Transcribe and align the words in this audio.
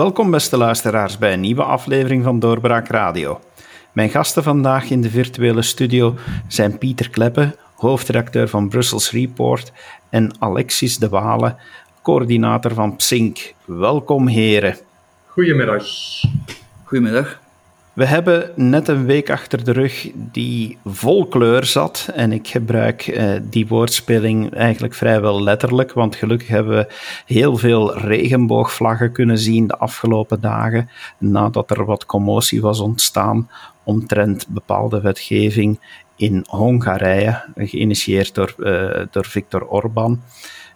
Welkom 0.00 0.30
beste 0.30 0.56
luisteraars 0.56 1.18
bij 1.18 1.32
een 1.32 1.40
nieuwe 1.40 1.62
aflevering 1.62 2.24
van 2.24 2.38
Doorbraak 2.38 2.88
Radio. 2.88 3.40
Mijn 3.92 4.10
gasten 4.10 4.42
vandaag 4.42 4.90
in 4.90 5.00
de 5.00 5.10
virtuele 5.10 5.62
studio 5.62 6.14
zijn 6.48 6.78
Pieter 6.78 7.10
Kleppe, 7.10 7.56
hoofdredacteur 7.74 8.48
van 8.48 8.68
Brussels 8.68 9.10
Report, 9.10 9.72
en 10.10 10.34
Alexis 10.38 10.98
de 10.98 11.08
Wale, 11.08 11.56
coördinator 12.02 12.74
van 12.74 12.96
PSINK. 12.96 13.54
Welkom 13.64 14.26
heren. 14.26 14.76
Goedemiddag. 15.26 15.84
Goedemiddag. 16.84 17.40
We 17.92 18.04
hebben 18.04 18.50
net 18.54 18.88
een 18.88 19.06
week 19.06 19.30
achter 19.30 19.64
de 19.64 19.72
rug 19.72 20.10
die 20.14 20.78
vol 20.84 21.26
kleur 21.26 21.64
zat. 21.64 22.10
En 22.14 22.32
ik 22.32 22.48
gebruik 22.48 23.06
uh, 23.06 23.32
die 23.42 23.66
woordspeling 23.66 24.54
eigenlijk 24.54 24.94
vrijwel 24.94 25.42
letterlijk, 25.42 25.92
want 25.92 26.16
gelukkig 26.16 26.48
hebben 26.48 26.76
we 26.76 26.94
heel 27.26 27.56
veel 27.56 27.98
regenboogvlaggen 27.98 29.12
kunnen 29.12 29.38
zien 29.38 29.66
de 29.66 29.78
afgelopen 29.78 30.40
dagen, 30.40 30.90
nadat 31.18 31.70
er 31.70 31.84
wat 31.84 32.06
commotie 32.06 32.60
was 32.60 32.80
ontstaan 32.80 33.48
omtrent 33.84 34.46
bepaalde 34.48 35.00
wetgeving 35.00 35.80
in 36.16 36.44
Hongarije, 36.48 37.44
geïnitieerd 37.54 38.34
door, 38.34 38.54
uh, 38.58 39.06
door 39.10 39.24
Viktor 39.24 39.66
Orban. 39.66 40.22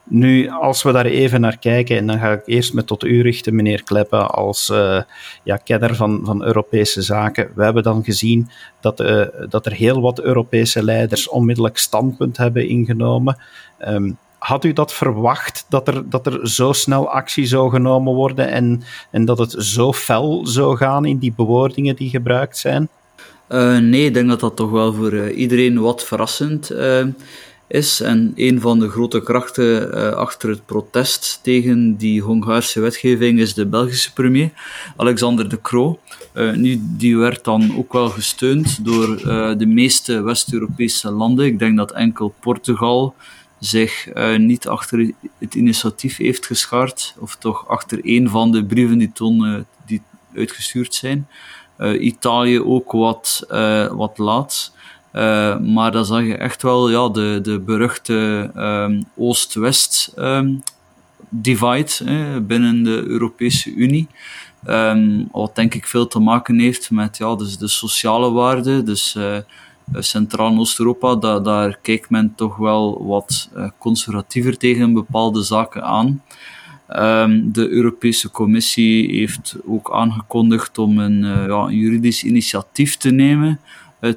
Nu, 0.06 0.48
als 0.48 0.82
we 0.82 0.92
daar 0.92 1.06
even 1.06 1.40
naar 1.40 1.58
kijken, 1.58 1.96
en 1.96 2.06
dan 2.06 2.18
ga 2.18 2.32
ik 2.32 2.42
eerst 2.44 2.74
met 2.74 2.86
tot 2.86 3.04
u 3.04 3.22
richten, 3.22 3.54
meneer 3.54 3.82
Kleppen, 3.82 4.30
als 4.30 4.70
uh, 4.70 5.00
ja, 5.42 5.56
kenner 5.56 5.94
van, 5.94 6.20
van 6.24 6.44
Europese 6.44 7.02
zaken. 7.02 7.50
We 7.54 7.64
hebben 7.64 7.82
dan 7.82 8.04
gezien 8.04 8.50
dat, 8.80 9.00
uh, 9.00 9.26
dat 9.48 9.66
er 9.66 9.72
heel 9.72 10.00
wat 10.00 10.20
Europese 10.20 10.82
leiders 10.82 11.28
onmiddellijk 11.28 11.78
standpunt 11.78 12.36
hebben 12.36 12.68
ingenomen. 12.68 13.38
Um, 13.88 14.18
had 14.38 14.64
u 14.64 14.72
dat 14.72 14.92
verwacht, 14.92 15.66
dat 15.68 15.88
er, 15.88 16.10
dat 16.10 16.26
er 16.26 16.48
zo 16.48 16.72
snel 16.72 17.08
actie 17.08 17.46
zou 17.46 17.70
genomen 17.70 18.14
worden 18.14 18.48
en, 18.48 18.82
en 19.10 19.24
dat 19.24 19.38
het 19.38 19.54
zo 19.58 19.92
fel 19.92 20.46
zou 20.46 20.76
gaan 20.76 21.04
in 21.04 21.18
die 21.18 21.32
bewoordingen 21.36 21.96
die 21.96 22.10
gebruikt 22.10 22.58
zijn? 22.58 22.88
Uh, 23.48 23.78
nee, 23.78 24.04
ik 24.04 24.14
denk 24.14 24.28
dat 24.28 24.40
dat 24.40 24.56
toch 24.56 24.70
wel 24.70 24.92
voor 24.92 25.30
iedereen 25.30 25.80
wat 25.80 26.04
verrassend 26.04 26.70
is. 26.70 27.04
En 27.68 28.32
een 28.34 28.60
van 28.60 28.78
de 28.78 28.88
grote 28.88 29.22
krachten 29.22 29.94
uh, 29.94 30.08
achter 30.08 30.48
het 30.48 30.66
protest 30.66 31.38
tegen 31.42 31.96
die 31.96 32.22
Hongaarse 32.22 32.80
wetgeving 32.80 33.38
is 33.38 33.54
de 33.54 33.66
Belgische 33.66 34.12
premier, 34.12 34.50
Alexander 34.96 35.48
de 35.48 35.60
Croo. 35.60 35.98
Uh, 36.34 36.52
nu, 36.52 36.80
die 36.80 37.16
werd 37.16 37.44
dan 37.44 37.76
ook 37.76 37.92
wel 37.92 38.08
gesteund 38.08 38.84
door 38.84 39.08
uh, 39.08 39.52
de 39.58 39.66
meeste 39.66 40.22
West-Europese 40.22 41.10
landen. 41.10 41.46
Ik 41.46 41.58
denk 41.58 41.76
dat 41.76 41.92
enkel 41.92 42.34
Portugal 42.40 43.14
zich 43.60 44.08
niet 44.36 44.68
achter 44.68 45.12
het 45.38 45.54
initiatief 45.54 46.16
heeft 46.16 46.46
geschaard, 46.46 47.14
of 47.18 47.36
toch 47.36 47.68
achter 47.68 47.98
een 48.02 48.28
van 48.28 48.52
de 48.52 48.64
brieven 48.64 48.98
die 48.98 49.12
toen 49.12 49.66
die 49.86 50.02
uitgestuurd 50.34 50.94
zijn. 50.94 51.28
Italië 52.00 52.60
ook 52.60 52.92
wat, 52.92 53.46
wat 53.90 54.18
laat. 54.18 54.73
Uh, 55.14 55.58
maar 55.58 55.92
dan 55.92 56.04
zag 56.04 56.22
je 56.22 56.36
echt 56.36 56.62
wel 56.62 56.90
ja, 56.90 57.08
de, 57.08 57.38
de 57.42 57.58
beruchte 57.58 58.50
um, 58.56 59.04
Oost-West 59.16 60.12
um, 60.18 60.62
divide 61.28 61.90
hè, 62.04 62.40
binnen 62.40 62.82
de 62.82 63.04
Europese 63.06 63.74
Unie. 63.74 64.08
Um, 64.68 65.28
wat 65.32 65.54
denk 65.54 65.74
ik 65.74 65.86
veel 65.86 66.06
te 66.06 66.18
maken 66.18 66.58
heeft 66.58 66.90
met 66.90 67.16
ja, 67.16 67.34
dus 67.34 67.58
de 67.58 67.68
sociale 67.68 68.30
waarden. 68.30 68.84
Dus 68.84 69.14
uh, 69.18 69.36
Centraal- 69.92 70.50
en 70.50 70.58
Oost-Europa, 70.58 71.14
da 71.14 71.40
daar 71.40 71.78
kijkt 71.82 72.10
men 72.10 72.32
toch 72.36 72.56
wel 72.56 73.06
wat 73.06 73.50
uh, 73.56 73.68
conservatiever 73.78 74.56
tegen 74.56 74.92
bepaalde 74.92 75.42
zaken 75.42 75.82
aan. 75.82 76.22
De 77.42 77.68
Europese 77.68 78.30
Commissie 78.30 79.16
heeft 79.16 79.56
ook 79.66 79.92
aangekondigd 79.92 80.78
om 80.78 80.98
een, 80.98 81.20
ja, 81.24 81.64
een 81.64 81.76
juridisch 81.76 82.24
initiatief 82.24 82.96
te 82.96 83.10
nemen 83.10 83.60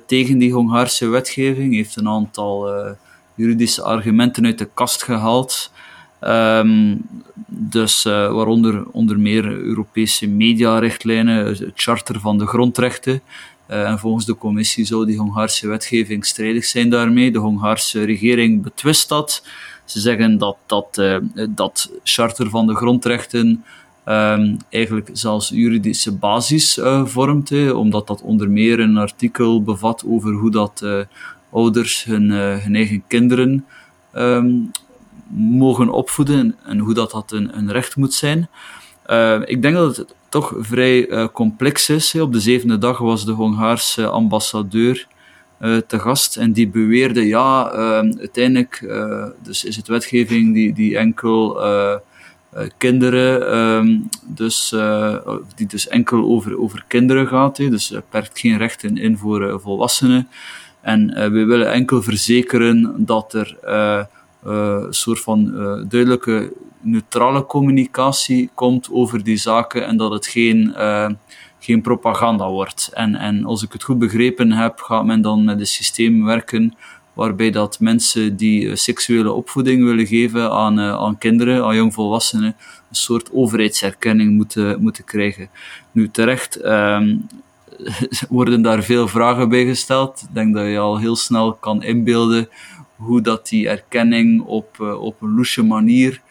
tegen 0.05 0.37
die 0.37 0.53
Hongaarse 0.53 1.07
wetgeving. 1.07 1.73
heeft 1.73 1.95
een 1.95 2.07
aantal 2.07 2.75
uh, 2.75 2.91
juridische 3.35 3.83
argumenten 3.83 4.45
uit 4.45 4.57
de 4.57 4.69
kast 4.73 5.03
gehaald. 5.03 5.71
Um, 6.21 7.01
dus 7.47 8.05
uh, 8.05 8.31
waaronder 8.31 8.85
onder 8.91 9.19
meer 9.19 9.45
Europese 9.45 10.27
mediarichtlijnen, 10.27 11.45
het 11.45 11.71
charter 11.75 12.19
van 12.19 12.37
de 12.37 12.45
grondrechten. 12.45 13.21
en 13.67 13.99
volgens 13.99 14.25
de 14.25 14.37
commissie 14.37 14.85
zou 14.85 15.05
die 15.05 15.17
Hongaarse 15.17 15.67
wetgeving 15.67 16.25
strijdig 16.25 16.65
zijn 16.65 16.89
daarmee. 16.89 17.31
De 17.31 17.39
Hongaarse 17.39 18.03
regering 18.03 18.63
betwist 18.63 19.09
dat. 19.09 19.43
Ze 19.85 19.99
zeggen 19.99 20.37
dat 20.37 20.57
dat, 20.65 21.01
dat 21.49 21.91
charter 22.03 22.49
van 22.49 22.67
de 22.67 22.75
grondrechten 22.75 23.63
um, 24.07 24.57
eigenlijk 24.69 25.09
zelfs 25.13 25.49
juridische 25.49 26.11
basis 26.11 26.77
uh, 26.77 27.05
vormt, 27.05 27.49
hè, 27.49 27.71
omdat 27.71 28.07
dat 28.07 28.21
onder 28.21 28.49
meer 28.49 28.79
een 28.79 28.97
artikel 28.97 29.63
bevat 29.63 30.03
over 30.07 30.33
hoe 30.33 30.51
dat 30.51 30.81
uh, 30.83 30.99
ouders 31.51 32.03
hun, 32.03 32.31
uh, 32.31 32.57
hun, 32.57 32.75
eigen 32.75 33.03
kinderen 33.07 33.65
um, 34.15 34.71
mogen 35.33 35.89
opvoeden 35.89 36.55
en 36.63 36.77
hoe 36.77 36.93
dat, 36.93 37.11
dat 37.11 37.31
een, 37.31 37.57
een 37.57 37.71
recht 37.71 37.95
moet 37.95 38.13
zijn. 38.13 38.49
ik 39.45 39.61
denk 39.61 39.75
dat 39.75 39.97
het 39.97 40.15
toch 40.29 40.53
vrij 40.57 41.29
complex 41.33 41.89
is. 41.89 42.15
Op 42.15 42.33
de 42.33 42.39
zevende 42.39 42.77
dag 42.77 42.97
was 42.97 43.25
de 43.25 43.31
Hongaarse 43.31 44.07
ambassadeur 44.07 45.07
te 45.87 45.99
gast 45.99 46.37
en 46.37 46.51
die 46.51 46.67
beweerde, 46.67 47.27
ja, 47.27 47.71
uiteindelijk 48.19 48.91
dus 49.43 49.63
is 49.63 49.75
het 49.75 49.87
wetgeving 49.87 50.53
die, 50.53 50.73
die 50.73 50.97
enkel 50.97 51.59
kinderen, 52.77 53.57
um, 53.57 54.09
dus, 54.25 54.71
uh, 54.75 55.15
die 55.55 55.67
dus 55.67 55.87
enkel 55.87 56.23
over, 56.23 56.59
over 56.59 56.83
kinderen 56.87 57.27
gaat. 57.27 57.57
He, 57.57 57.69
dus 57.69 57.93
perkt 58.09 58.39
geen 58.39 58.57
rechten 58.57 58.97
in 58.97 59.17
voor 59.17 59.41
uh, 59.41 59.55
volwassenen. 59.57 60.27
En 60.81 61.07
we 61.31 61.45
willen 61.45 61.71
enkel 61.71 62.01
verzekeren 62.01 62.93
dat 62.97 63.33
er 63.33 63.57
een 64.43 64.93
soort 64.93 65.19
van 65.19 65.51
duidelijke 65.89 66.53
neutrale 66.81 67.45
communicatie 67.45 68.49
komt 68.53 68.89
over 68.91 69.23
die 69.23 69.37
zaken 69.37 69.85
en 69.85 69.97
dat 69.97 70.11
het 70.11 70.27
geen, 70.27 70.73
geen 71.59 71.81
propaganda 71.81 72.49
wordt. 72.49 72.89
En, 72.93 73.15
en 73.15 73.45
als 73.45 73.63
ik 73.63 73.73
het 73.73 73.83
goed 73.83 73.99
begrepen 73.99 74.51
heb, 74.51 74.79
gaat 74.79 75.05
men 75.05 75.21
dan 75.21 75.43
met 75.43 75.59
een 75.59 75.67
systeem 75.67 76.25
werken 76.25 76.75
waarbij 77.17 77.51
dat 77.51 77.79
mensen 77.79 78.35
die 78.35 78.69
eh, 78.69 78.75
seksuele 78.75 79.31
opvoeding 79.31 79.83
willen 79.83 80.07
geven 80.07 80.51
aan, 80.51 80.79
uh, 80.79 80.93
aan 80.93 81.17
kinderen, 81.17 81.63
aan 81.63 81.75
jongvolwassenen, 81.75 82.55
een 82.89 82.95
soort 82.95 83.29
overheidserkenning 83.33 84.35
moeten, 84.35 84.81
moeten 84.81 85.03
krijgen. 85.03 85.49
Nu 85.91 86.09
terecht 86.09 86.65
um, 86.65 87.27
worden 88.29 88.61
daar 88.61 88.83
veel 88.83 89.07
vragen 89.07 89.49
bij 89.49 89.65
gesteld. 89.65 90.21
Ik 90.21 90.33
denk 90.33 90.55
dat 90.55 90.65
je 90.65 90.77
al 90.77 90.97
heel 90.97 91.15
snel 91.15 91.53
kan 91.53 91.83
inbeelden 91.83 92.49
hoe 92.95 93.21
dat 93.21 93.47
die 93.47 93.69
erkenning 93.69 94.41
op, 94.41 94.77
uh, 94.81 95.01
op 95.01 95.21
een 95.21 95.35
loesje 95.35 95.63
manier 95.63 96.21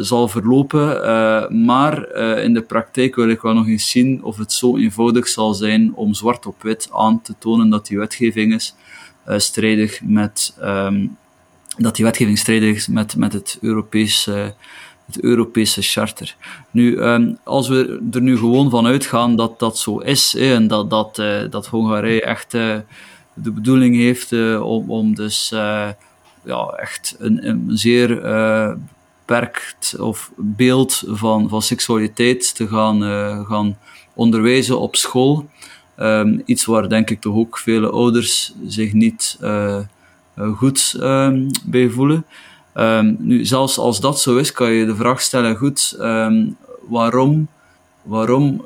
zal 0.00 0.28
verlopen. 0.28 1.64
Maar 1.64 2.16
in 2.38 2.54
de 2.54 2.62
praktijk 2.62 3.14
wil 3.14 3.28
ik 3.28 3.40
wel 3.40 3.54
nog 3.54 3.66
eens 3.66 3.90
zien 3.90 4.22
of 4.22 4.36
het 4.36 4.52
zo 4.52 4.76
eenvoudig 4.76 5.28
zal 5.28 5.54
zijn 5.54 5.94
om 5.94 6.14
zwart 6.14 6.46
op 6.46 6.62
wit 6.62 6.88
aan 6.92 7.22
te 7.22 7.34
tonen 7.38 7.70
dat 7.70 7.86
die 7.86 7.98
wetgeving 7.98 8.54
is 8.54 8.74
strijdig 9.26 10.00
met, 10.02 10.56
um, 10.62 11.16
dat 11.76 11.96
die 11.96 12.04
wetgeving 12.04 12.38
strijdig 12.38 12.76
is 12.76 12.86
met, 12.86 13.16
met 13.16 13.32
het 13.32 13.58
Europese, 13.60 14.54
het 15.06 15.20
Europese 15.20 15.82
charter. 15.82 16.36
Nu, 16.70 16.98
um, 16.98 17.38
als 17.44 17.68
we 17.68 18.02
er 18.12 18.22
nu 18.22 18.38
gewoon 18.38 18.70
van 18.70 18.86
uitgaan 18.86 19.36
dat 19.36 19.58
dat 19.58 19.78
zo 19.78 19.98
is, 19.98 20.34
en 20.34 20.68
dat, 20.68 20.90
dat, 20.90 21.18
uh, 21.18 21.40
dat 21.50 21.66
Hongarije 21.66 22.22
echt 22.22 22.54
uh, 22.54 22.76
de 23.34 23.50
bedoeling 23.50 23.96
heeft 23.96 24.32
om, 24.60 24.90
om 24.90 25.14
dus 25.14 25.48
ja, 26.44 26.66
echt 26.76 27.16
een, 27.18 27.48
een 27.48 27.64
zeer 27.68 28.20
beperkt 29.24 29.94
of 29.98 30.30
beeld 30.36 31.02
van, 31.06 31.48
van 31.48 31.62
seksualiteit 31.62 32.54
te 32.54 32.68
gaan, 32.68 33.02
gaan 33.46 33.78
onderwijzen 34.14 34.80
op 34.80 34.96
school, 34.96 35.48
Um, 35.96 36.42
iets 36.44 36.64
waar 36.64 36.88
denk 36.88 37.10
ik 37.10 37.20
toch 37.20 37.34
ook 37.34 37.58
vele 37.58 37.90
ouders 37.90 38.54
zich 38.66 38.92
niet 38.92 39.38
uh, 39.42 39.78
goed 40.56 40.96
um, 41.00 41.50
bij 41.64 41.88
voelen. 41.88 42.26
Um, 42.74 43.16
nu, 43.18 43.44
zelfs 43.44 43.78
als 43.78 44.00
dat 44.00 44.20
zo 44.20 44.36
is, 44.36 44.52
kan 44.52 44.70
je 44.72 44.86
de 44.86 44.96
vraag 44.96 45.20
stellen, 45.20 45.56
goed, 45.56 45.96
waarom, 46.88 47.48
waarom 48.02 48.64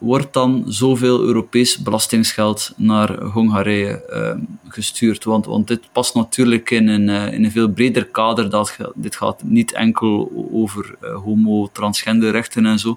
wordt 0.00 0.32
dan 0.32 0.64
zoveel 0.66 1.20
Europees 1.20 1.78
belastingsgeld 1.78 2.72
naar 2.76 3.22
Hongarije 3.22 4.02
uh, 4.10 4.42
gestuurd? 4.68 5.24
Want, 5.24 5.46
want 5.46 5.68
dit 5.68 5.80
past 5.92 6.14
natuurlijk 6.14 6.70
in 6.70 6.88
een, 6.88 7.08
uh, 7.08 7.32
in 7.32 7.44
een 7.44 7.50
veel 7.50 7.68
breder 7.68 8.06
kader. 8.06 8.50
Dat, 8.50 8.76
dit 8.94 9.16
gaat 9.16 9.42
niet 9.42 9.72
enkel 9.72 10.48
over 10.52 10.94
uh, 11.02 11.14
homo, 11.14 11.68
transgender 11.72 12.30
rechten 12.30 12.66
en 12.66 12.78
zo. 12.78 12.96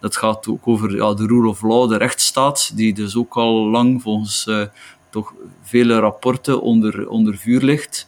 Dat 0.00 0.16
gaat 0.16 0.48
ook 0.48 0.68
over 0.68 0.96
ja, 0.96 1.14
de 1.14 1.26
rule 1.26 1.48
of 1.48 1.62
law, 1.62 1.90
de 1.90 1.96
rechtsstaat, 1.96 2.76
die 2.76 2.94
dus 2.94 3.16
ook 3.16 3.34
al 3.34 3.70
lang 3.70 4.02
volgens 4.02 4.50
toch 5.10 5.34
vele 5.62 5.98
rapporten 5.98 6.60
onder, 6.60 7.08
onder 7.08 7.36
vuur 7.36 7.60
ligt 7.60 8.06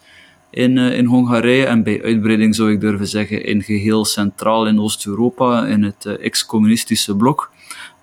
in, 0.51 0.79
in 0.79 1.05
Hongarije 1.05 1.67
en 1.67 1.83
bij 1.83 2.03
uitbreiding 2.03 2.55
zou 2.55 2.73
ik 2.73 2.81
durven 2.81 3.07
zeggen 3.07 3.45
in 3.45 3.63
geheel 3.63 4.05
centraal 4.05 4.67
in 4.67 4.81
Oost-Europa, 4.81 5.67
in 5.67 5.83
het 5.83 6.05
ex-communistische 6.05 7.17
blok. 7.17 7.51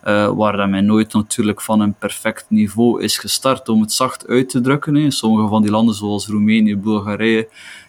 Uh, 0.08 0.32
waar 0.36 0.70
men 0.70 0.86
nooit 0.86 1.14
natuurlijk 1.14 1.62
van 1.62 1.80
een 1.80 1.94
perfect 1.94 2.46
niveau 2.48 3.04
is 3.04 3.18
gestart, 3.18 3.70
om 3.70 3.82
het 3.82 3.92
zacht 3.92 4.28
uit 4.28 4.50
te 4.50 4.62
drukken. 4.62 4.96
In 4.96 5.12
sommige 5.12 5.48
van 5.48 5.62
die 5.62 5.72
landen, 5.72 5.96
zoals 5.96 6.28
Roemenië, 6.28 6.78
Bulgarije, 6.78 7.48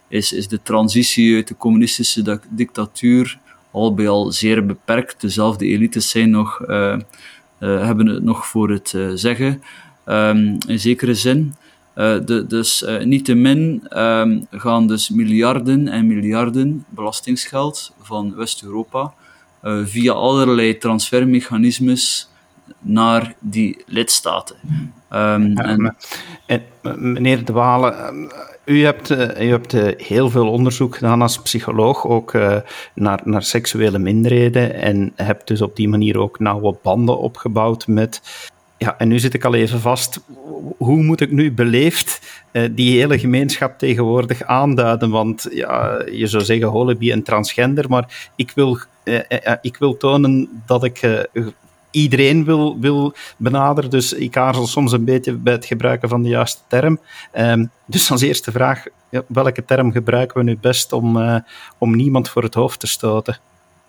is, 0.08 0.32
is 0.32 0.48
de 0.48 0.62
transitie 0.62 1.34
uit 1.34 1.48
de 1.48 1.56
communistische 1.56 2.40
dictatuur 2.50 3.38
al 3.70 3.94
bij 3.94 4.08
al 4.08 4.32
zeer 4.32 4.66
beperkt. 4.66 5.20
Dezelfde 5.20 5.66
elites 5.66 6.10
zijn 6.10 6.30
nog, 6.30 6.60
uh, 6.66 6.96
uh, 7.60 7.84
hebben 7.84 8.06
het 8.06 8.22
nog 8.22 8.46
voor 8.46 8.70
het 8.70 8.96
zeggen, 9.14 9.62
um, 10.06 10.58
in 10.66 10.80
zekere 10.80 11.14
zin. 11.14 11.54
De, 11.94 12.44
dus 12.48 12.84
niettemin 13.04 13.86
um, 13.98 14.46
gaan 14.50 14.86
dus 14.86 15.08
miljarden 15.10 15.88
en 15.88 16.06
miljarden 16.06 16.84
belastingsgeld 16.88 17.94
van 18.00 18.34
West-Europa 18.34 19.14
via 19.84 20.12
allerlei 20.12 20.78
transfermechanismes 20.78 22.28
naar 22.80 23.34
die 23.40 23.82
lidstaten. 23.86 24.56
Um, 25.12 25.56
en, 25.58 25.96
en, 26.46 26.62
meneer 27.12 27.44
De 27.44 27.52
Walen, 27.52 27.94
eh, 27.94 28.38
u 28.64 28.84
hebt, 28.84 29.10
uh, 29.10 29.18
u 29.18 29.50
hebt 29.50 29.72
heel 29.96 30.30
veel 30.30 30.50
onderzoek 30.50 30.94
gedaan 30.96 31.22
als 31.22 31.42
psycholoog, 31.42 32.06
ook 32.06 32.32
naar, 32.94 33.20
naar 33.24 33.42
seksuele 33.42 33.98
minderheden, 33.98 34.74
en 34.74 35.12
hebt 35.16 35.48
dus 35.48 35.62
op 35.62 35.76
die 35.76 35.88
manier 35.88 36.18
ook 36.18 36.38
nauwe 36.38 36.76
banden 36.82 37.18
opgebouwd 37.18 37.86
met 37.86 38.20
ja, 38.78 38.98
en 38.98 39.08
nu 39.08 39.18
zit 39.18 39.34
ik 39.34 39.44
al 39.44 39.54
even 39.54 39.80
vast. 39.80 40.20
Hoe 40.76 41.02
moet 41.02 41.20
ik 41.20 41.30
nu 41.30 41.52
beleefd 41.52 42.42
die 42.70 42.98
hele 42.98 43.18
gemeenschap 43.18 43.78
tegenwoordig 43.78 44.42
aanduiden? 44.42 45.10
Want 45.10 45.46
ja, 45.50 46.02
je 46.12 46.26
zou 46.26 46.44
zeggen 46.44 46.68
holibi 46.68 47.10
en 47.10 47.22
transgender, 47.22 47.88
maar 47.88 48.30
ik 48.36 48.52
wil, 48.54 48.78
ik 49.60 49.76
wil 49.76 49.96
tonen 49.96 50.62
dat 50.66 50.84
ik 50.84 51.26
iedereen 51.90 52.44
wil, 52.44 52.80
wil 52.80 53.14
benaderen. 53.36 53.90
Dus 53.90 54.12
ik 54.12 54.36
aarzel 54.36 54.66
soms 54.66 54.92
een 54.92 55.04
beetje 55.04 55.32
bij 55.32 55.52
het 55.52 55.66
gebruiken 55.66 56.08
van 56.08 56.22
de 56.22 56.28
juiste 56.28 56.60
term. 56.68 57.00
Um, 57.38 57.70
dus 57.86 58.10
als 58.10 58.22
eerste 58.22 58.52
vraag, 58.52 58.84
welke 59.26 59.64
term 59.64 59.92
gebruiken 59.92 60.36
we 60.36 60.44
nu 60.44 60.58
best 60.60 60.92
om, 60.92 61.42
om 61.78 61.96
niemand 61.96 62.28
voor 62.28 62.42
het 62.42 62.54
hoofd 62.54 62.80
te 62.80 62.86
stoten? 62.86 63.38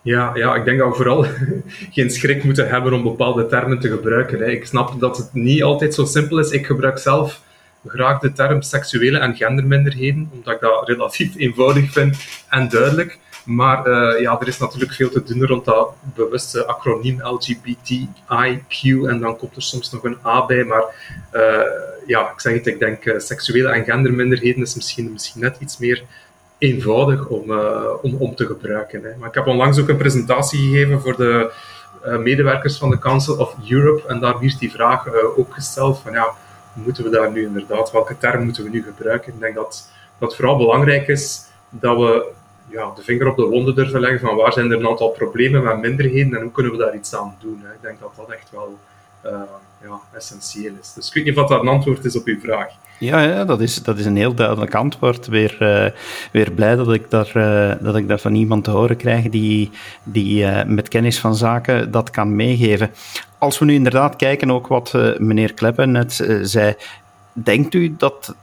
Ja, 0.06 0.30
ja, 0.34 0.54
ik 0.54 0.64
denk 0.64 0.78
dat 0.78 0.88
we 0.88 0.94
vooral 0.94 1.26
geen 1.96 2.10
schrik 2.10 2.44
moeten 2.44 2.68
hebben 2.68 2.92
om 2.92 3.02
bepaalde 3.02 3.46
termen 3.46 3.78
te 3.78 3.88
gebruiken. 3.88 4.38
Hè. 4.38 4.50
Ik 4.50 4.66
snap 4.66 5.00
dat 5.00 5.16
het 5.16 5.28
niet 5.32 5.62
altijd 5.62 5.94
zo 5.94 6.04
simpel 6.04 6.38
is. 6.38 6.50
Ik 6.50 6.66
gebruik 6.66 6.98
zelf 6.98 7.40
graag 7.86 8.18
de 8.18 8.32
term 8.32 8.62
seksuele 8.62 9.18
en 9.18 9.36
genderminderheden, 9.36 10.30
omdat 10.32 10.54
ik 10.54 10.60
dat 10.60 10.88
relatief 10.88 11.36
eenvoudig 11.44 11.92
vind 11.92 12.16
en 12.48 12.68
duidelijk. 12.68 13.18
Maar 13.46 13.86
uh, 13.86 14.20
ja, 14.20 14.40
er 14.40 14.48
is 14.48 14.58
natuurlijk 14.58 14.92
veel 14.92 15.10
te 15.10 15.22
doen 15.22 15.46
rond 15.46 15.64
dat 15.64 15.94
bewuste 16.14 16.66
acroniem 16.66 17.20
LGBTIQ 17.22 19.06
en 19.08 19.20
dan 19.20 19.36
komt 19.36 19.56
er 19.56 19.62
soms 19.62 19.90
nog 19.90 20.04
een 20.04 20.18
A 20.24 20.46
bij. 20.46 20.64
Maar 20.64 20.84
uh, 21.32 21.62
ja, 22.06 22.30
ik 22.30 22.40
zeg 22.40 22.52
het, 22.54 22.66
ik 22.66 22.78
denk 22.78 23.04
uh, 23.04 23.18
seksuele 23.18 23.68
en 23.68 23.84
genderminderheden 23.84 24.62
is 24.62 24.74
misschien, 24.74 25.12
misschien 25.12 25.40
net 25.40 25.56
iets 25.60 25.78
meer 25.78 26.04
eenvoudig 26.58 27.26
om, 27.26 27.50
om, 28.02 28.14
om 28.14 28.34
te 28.34 28.46
gebruiken. 28.46 29.02
Hè. 29.02 29.16
Maar 29.16 29.28
ik 29.28 29.34
heb 29.34 29.46
onlangs 29.46 29.80
ook 29.80 29.88
een 29.88 29.96
presentatie 29.96 30.58
gegeven 30.58 31.00
voor 31.00 31.16
de 31.16 31.52
medewerkers 32.18 32.78
van 32.78 32.90
de 32.90 32.98
Council 32.98 33.36
of 33.36 33.54
Europe 33.68 34.08
en 34.08 34.20
daar 34.20 34.38
werd 34.40 34.58
die 34.58 34.70
vraag 34.70 35.06
ook 35.36 35.54
gesteld 35.54 35.98
van 35.98 36.12
ja, 36.12 36.34
moeten 36.72 37.04
we 37.04 37.10
daar 37.10 37.32
nu 37.32 37.46
inderdaad, 37.46 37.92
welke 37.92 38.18
term 38.18 38.44
moeten 38.44 38.64
we 38.64 38.70
nu 38.70 38.82
gebruiken? 38.82 39.32
Ik 39.32 39.40
denk 39.40 39.54
dat 39.54 39.90
dat 40.18 40.36
vooral 40.36 40.56
belangrijk 40.56 41.08
is 41.08 41.44
dat 41.70 41.96
we 41.96 42.34
ja, 42.68 42.92
de 42.94 43.02
vinger 43.02 43.28
op 43.28 43.36
de 43.36 43.44
wonden 43.44 43.74
durven 43.74 44.00
leggen 44.00 44.20
van 44.20 44.36
waar 44.36 44.52
zijn 44.52 44.70
er 44.70 44.78
een 44.78 44.88
aantal 44.88 45.10
problemen 45.10 45.62
met 45.62 45.80
minderheden 45.80 46.36
en 46.36 46.42
hoe 46.42 46.52
kunnen 46.52 46.72
we 46.72 46.78
daar 46.78 46.94
iets 46.94 47.14
aan 47.14 47.36
doen. 47.40 47.60
Hè. 47.64 47.72
Ik 47.72 47.82
denk 47.82 48.00
dat 48.00 48.12
dat 48.16 48.30
echt 48.30 48.50
wel 48.50 48.78
ja, 49.82 50.00
essentieel 50.12 50.72
is. 50.80 50.92
Dus 50.92 51.08
ik 51.08 51.14
weet 51.14 51.24
niet 51.24 51.36
of 51.36 51.48
dat 51.48 51.60
een 51.60 51.68
antwoord 51.68 52.04
is 52.04 52.16
op 52.16 52.26
uw 52.26 52.40
vraag. 52.40 52.68
Ja, 52.98 53.20
ja 53.20 53.44
dat, 53.44 53.60
is, 53.60 53.82
dat 53.82 53.98
is 53.98 54.04
een 54.04 54.16
heel 54.16 54.34
duidelijk 54.34 54.74
antwoord. 54.74 55.26
Weer, 55.26 55.56
uh, 55.60 55.86
weer 56.32 56.50
blij 56.50 56.76
dat 56.76 56.92
ik, 56.92 57.10
daar, 57.10 57.32
uh, 57.34 57.72
dat 57.80 57.96
ik 57.96 58.08
dat 58.08 58.20
van 58.20 58.34
iemand 58.34 58.64
te 58.64 58.70
horen 58.70 58.96
krijg 58.96 59.28
die, 59.28 59.70
die 60.02 60.46
met 60.66 60.88
kennis 60.88 61.18
van 61.20 61.34
zaken 61.34 61.90
dat 61.90 62.10
kan 62.10 62.36
meegeven. 62.36 62.90
Als 63.38 63.58
we 63.58 63.64
nu 63.64 63.74
inderdaad 63.74 64.16
kijken, 64.16 64.50
ook 64.50 64.66
wat 64.66 64.92
meneer 65.18 65.54
Kleppen 65.54 65.90
net 65.90 66.40
zei, 66.42 66.74
denkt 67.44 67.74
u 67.74 67.94
dat, 67.98 68.34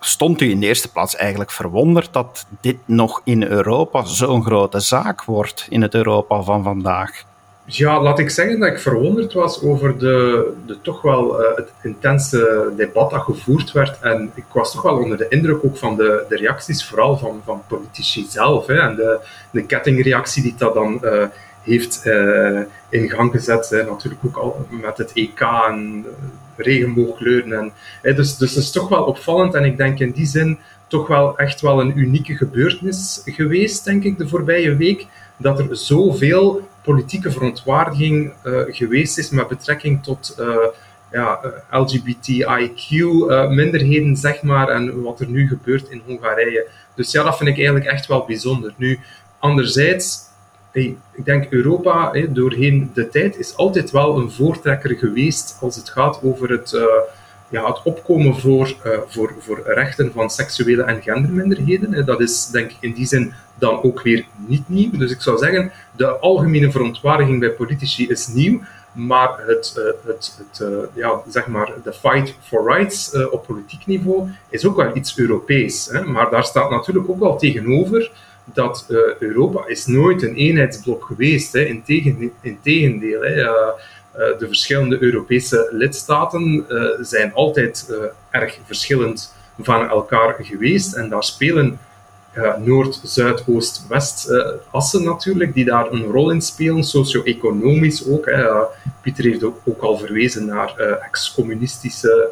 stond 0.00 0.40
u 0.40 0.50
in 0.50 0.60
de 0.60 0.66
eerste 0.66 0.92
plaats 0.92 1.16
eigenlijk 1.16 1.50
verwonderd 1.50 2.12
dat 2.12 2.46
dit 2.60 2.76
nog 2.84 3.20
in 3.24 3.42
Europa 3.42 4.04
zo'n 4.04 4.44
grote 4.44 4.80
zaak 4.80 5.24
wordt, 5.24 5.66
in 5.68 5.82
het 5.82 5.94
Europa 5.94 6.42
van 6.42 6.62
vandaag? 6.62 7.24
Ja, 7.64 8.02
laat 8.02 8.18
ik 8.18 8.30
zeggen 8.30 8.60
dat 8.60 8.68
ik 8.68 8.78
verwonderd 8.78 9.32
was 9.32 9.62
over 9.62 9.98
de, 9.98 10.52
de 10.66 10.80
toch 10.80 11.02
wel 11.02 11.40
uh, 11.40 11.56
het 11.56 11.72
intense 11.82 12.72
debat 12.76 13.10
dat 13.10 13.22
gevoerd 13.22 13.72
werd. 13.72 13.98
En 14.00 14.32
ik 14.34 14.44
was 14.52 14.72
toch 14.72 14.82
wel 14.82 14.96
onder 14.96 15.18
de 15.18 15.28
indruk 15.28 15.64
ook 15.64 15.76
van 15.76 15.96
de, 15.96 16.24
de 16.28 16.36
reacties, 16.36 16.84
vooral 16.84 17.18
van, 17.18 17.40
van 17.44 17.62
politici 17.68 18.26
zelf. 18.28 18.66
Hè, 18.66 18.80
en 18.80 18.96
de, 18.96 19.20
de 19.50 19.66
kettingreactie 19.66 20.42
die 20.42 20.54
dat 20.58 20.74
dan 20.74 21.00
uh, 21.02 21.24
heeft 21.62 22.02
uh, 22.04 22.60
in 22.88 23.10
gang 23.10 23.30
gezet. 23.30 23.68
Hè, 23.68 23.84
natuurlijk 23.84 24.24
ook 24.24 24.36
al 24.36 24.66
met 24.68 24.98
het 24.98 25.12
EK 25.12 25.40
en 25.40 26.06
regenboogkleuren. 26.56 27.52
En, 27.52 27.72
hè, 28.02 28.14
dus, 28.14 28.36
dus 28.36 28.56
is 28.56 28.70
toch 28.70 28.88
wel 28.88 29.04
opvallend. 29.04 29.54
En 29.54 29.64
ik 29.64 29.76
denk 29.76 29.98
in 29.98 30.10
die 30.10 30.26
zin 30.26 30.58
toch 30.86 31.06
wel 31.06 31.38
echt 31.38 31.60
wel 31.60 31.80
een 31.80 31.98
unieke 31.98 32.36
gebeurtenis 32.36 33.22
geweest, 33.24 33.84
denk 33.84 34.04
ik, 34.04 34.18
de 34.18 34.28
voorbije 34.28 34.76
week. 34.76 35.06
Dat 35.36 35.58
er 35.58 35.76
zoveel 35.76 36.68
politieke 36.82 37.30
verontwaardiging 37.30 38.32
uh, 38.44 38.60
geweest 38.68 39.18
is 39.18 39.30
met 39.30 39.48
betrekking 39.48 40.02
tot 40.02 40.36
ja, 41.10 41.40
eh, 41.42 41.50
LGBTIQ-minderheden, 41.80 44.16
zeg 44.16 44.42
maar, 44.42 44.68
en 44.68 45.02
wat 45.02 45.20
er 45.20 45.28
nu 45.28 45.48
gebeurt 45.48 45.88
in 45.88 46.02
Hongarije. 46.06 46.66
Dus 46.94 47.12
ja, 47.12 47.22
dat 47.22 47.36
vind 47.36 47.48
ik 47.48 47.56
eigenlijk 47.56 47.86
echt 47.86 48.06
wel 48.06 48.24
bijzonder. 48.24 48.74
Nu, 48.76 48.98
anderzijds, 49.38 50.18
ik 50.72 51.24
denk 51.24 51.52
Europa 51.52 52.12
doorheen 52.28 52.90
de 52.94 53.08
tijd 53.08 53.38
is 53.38 53.56
altijd 53.56 53.90
wel 53.90 54.18
een 54.18 54.30
voortrekker 54.30 54.96
geweest 54.96 55.58
als 55.60 55.76
het 55.76 55.90
gaat 55.90 56.20
over 56.22 56.50
het 56.50 56.72
ja, 57.50 57.66
het 57.66 57.82
opkomen 57.82 58.40
voor, 58.40 58.74
uh, 58.86 58.98
voor, 59.06 59.34
voor 59.38 59.62
rechten 59.64 60.12
van 60.12 60.30
seksuele 60.30 60.82
en 60.82 61.02
genderminderheden. 61.02 62.06
Dat 62.06 62.20
is 62.20 62.46
denk 62.46 62.70
ik 62.70 62.76
in 62.80 62.92
die 62.92 63.06
zin 63.06 63.32
dan 63.58 63.82
ook 63.82 64.02
weer 64.02 64.26
niet 64.46 64.68
nieuw. 64.68 64.90
Dus 64.90 65.10
ik 65.10 65.20
zou 65.20 65.38
zeggen, 65.38 65.72
de 65.96 66.06
algemene 66.06 66.70
verontwaardiging 66.70 67.40
bij 67.40 67.50
politici 67.50 68.08
is 68.08 68.26
nieuw, 68.26 68.60
maar 68.92 69.38
het, 69.46 69.74
uh, 69.78 69.84
het, 70.06 70.38
het 70.38 70.64
ja, 70.94 71.22
zeg 71.28 71.46
maar, 71.46 71.72
de 71.84 71.92
fight 71.92 72.34
for 72.42 72.72
rights 72.72 73.16
op 73.30 73.46
politiek 73.46 73.86
niveau 73.86 74.28
is 74.48 74.66
ook 74.66 74.76
wel 74.76 74.96
iets 74.96 75.18
Europees. 75.18 75.88
Hè? 75.92 76.04
Maar 76.04 76.30
daar 76.30 76.44
staat 76.44 76.70
natuurlijk 76.70 77.08
ook 77.08 77.20
wel 77.20 77.36
tegenover 77.36 78.10
dat 78.54 78.86
Europa 79.18 79.66
is 79.66 79.86
nooit 79.86 80.22
een 80.22 80.34
eenheidsblok 80.34 81.04
geweest. 81.04 81.52
Hè? 81.52 81.64
Integendeel, 82.40 83.22
hè? 83.22 83.48
Eh, 84.12 84.38
de 84.38 84.46
verschillende 84.46 85.02
Europese 85.02 85.68
lidstaten 85.72 86.64
eh, 86.68 86.86
zijn 87.00 87.34
altijd 87.34 87.86
eh, 87.90 88.40
erg 88.40 88.58
verschillend 88.64 89.34
van 89.60 89.88
elkaar 89.88 90.36
geweest. 90.40 90.94
En 90.94 91.08
daar 91.08 91.24
spelen 91.24 91.78
Noord, 92.64 93.00
Zuid, 93.04 93.44
Oost, 93.46 93.86
West 93.88 94.30
assen 94.70 95.04
natuurlijk, 95.04 95.54
die 95.54 95.64
daar 95.64 95.92
een 95.92 96.04
rol 96.04 96.30
in 96.30 96.42
spelen, 96.42 96.84
socio-economisch 96.84 98.08
ook. 98.08 98.30
Pieter 99.02 99.24
heeft 99.24 99.44
ook, 99.44 99.58
ook, 99.64 99.82
al 99.82 99.98
verwezen 99.98 100.46
naar 100.46 100.76
ex-communistische 100.76 102.30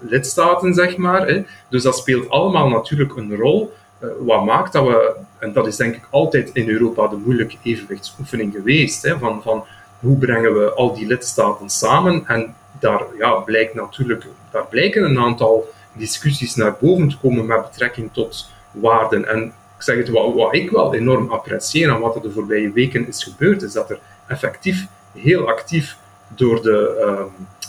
lidstaten, 0.00 0.74
zeg 0.74 0.96
maar. 0.96 1.26
Hè. 1.26 1.44
Dus 1.68 1.82
dat 1.82 1.96
speelt 1.96 2.28
allemaal 2.28 2.68
natuurlijk 2.68 3.16
een 3.16 3.36
rol. 3.36 3.72
Wat 4.18 4.44
maakt 4.44 4.72
dat 4.72 4.86
we, 4.86 5.16
en 5.38 5.52
dat 5.52 5.66
is 5.66 5.76
denk 5.76 5.94
ik 5.94 6.06
altijd 6.10 6.50
in 6.52 6.68
Europa 6.68 7.08
de 7.08 7.16
moeilijke 7.16 7.56
evenwichtsoefening 7.62 8.52
geweest, 8.52 9.02
hè, 9.02 9.18
van, 9.18 9.42
van 9.42 9.64
hoe 10.00 10.18
brengen 10.18 10.54
we 10.58 10.72
al 10.72 10.94
die 10.94 11.06
lidstaten 11.06 11.70
samen? 11.70 12.22
En 12.26 12.54
daar 12.80 13.02
ja, 13.18 13.32
blijkt 13.32 13.74
natuurlijk, 13.74 14.26
daar 14.50 14.66
blijken 14.66 15.04
een 15.04 15.18
aantal 15.18 15.72
discussies 15.92 16.54
naar 16.54 16.76
boven 16.80 17.08
te 17.08 17.18
komen 17.18 17.46
met 17.46 17.70
betrekking 17.70 18.12
tot 18.12 18.50
waarden. 18.70 19.28
En 19.28 19.42
ik 19.76 19.82
zeg 19.82 19.96
het, 19.96 20.08
wat, 20.08 20.34
wat 20.34 20.54
ik 20.54 20.70
wel 20.70 20.94
enorm 20.94 21.30
apprecieer 21.30 21.90
aan 21.90 22.00
wat 22.00 22.14
er 22.14 22.22
de 22.22 22.30
voorbije 22.30 22.72
weken 22.72 23.08
is 23.08 23.24
gebeurd, 23.24 23.62
is 23.62 23.72
dat 23.72 23.90
er 23.90 23.98
effectief 24.26 24.86
heel 25.12 25.48
actief 25.48 25.96
door 26.28 26.62
de 26.62 27.06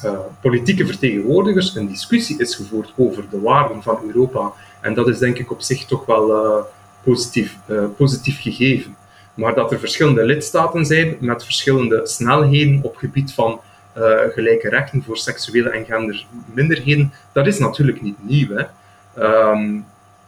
uh, 0.05 0.11
politieke 0.41 0.85
vertegenwoordigers 0.85 1.75
een 1.75 1.87
discussie 1.87 2.39
is 2.39 2.55
gevoerd 2.55 2.93
over 2.95 3.23
de 3.29 3.39
waarden 3.39 3.83
van 3.83 3.99
Europa. 4.07 4.51
En 4.81 4.93
dat 4.93 5.07
is 5.07 5.17
denk 5.17 5.37
ik 5.37 5.51
op 5.51 5.61
zich 5.61 5.85
toch 5.85 6.05
wel 6.05 6.29
uh, 6.29 6.63
positief, 7.03 7.57
positief 7.97 8.41
gegeven. 8.41 8.95
Maar 9.33 9.55
dat 9.55 9.71
er 9.71 9.79
verschillende 9.79 10.25
lidstaten 10.25 10.85
zijn 10.85 11.17
met 11.19 11.43
verschillende 11.43 12.07
snelheden 12.07 12.79
op 12.83 12.95
gebied 12.95 13.33
van 13.33 13.59
gelijke 14.33 14.69
rechten 14.69 15.03
voor 15.03 15.17
seksuele 15.17 15.69
en 15.69 15.85
genderminderheden, 15.85 17.13
dat 17.31 17.47
is 17.47 17.59
natuurlijk 17.59 18.01
niet 18.01 18.17
nieuw. 18.21 18.47
Hè. 18.55 18.65
Um, 19.51 19.85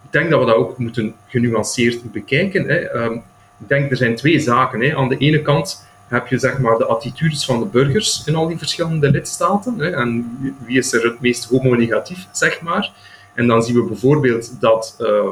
denk 0.10 0.30
dat 0.30 0.40
we 0.40 0.46
dat 0.46 0.56
ook 0.56 0.78
moeten 0.78 1.16
genuanceerd 1.28 2.12
bekijken. 2.12 2.68
Hè. 2.68 2.76
Ehm, 2.76 3.14
ik 3.60 3.68
denk, 3.68 3.92
er 3.92 3.98
zijn 3.98 4.16
twee 4.16 4.40
zaken. 4.40 4.82
Hè. 4.82 4.96
Aan 4.96 5.10
de 5.10 5.18
ene 5.18 5.42
kant 5.42 5.88
heb 6.10 6.28
je 6.28 6.38
zeg 6.38 6.60
maar, 6.60 6.78
de 6.78 6.86
attitudes 6.86 7.46
van 7.46 7.60
de 7.60 7.66
burgers 7.66 8.24
in 8.26 8.36
al 8.36 8.48
die 8.48 8.58
verschillende 8.58 9.12
lidstaten. 9.12 9.80
Hè. 9.80 9.90
En 9.90 10.38
wie 10.66 10.78
is 10.78 10.94
er 10.94 11.04
het 11.04 11.22
meest 11.22 11.50
homo-negatief, 11.50 12.28
zeg 12.32 12.62
maar. 12.62 12.92
En 13.34 13.48
dan 13.48 13.64
zien 13.64 13.76
we 13.76 13.84
bijvoorbeeld 13.84 14.62
dat 14.62 14.96
uh, 15.00 15.30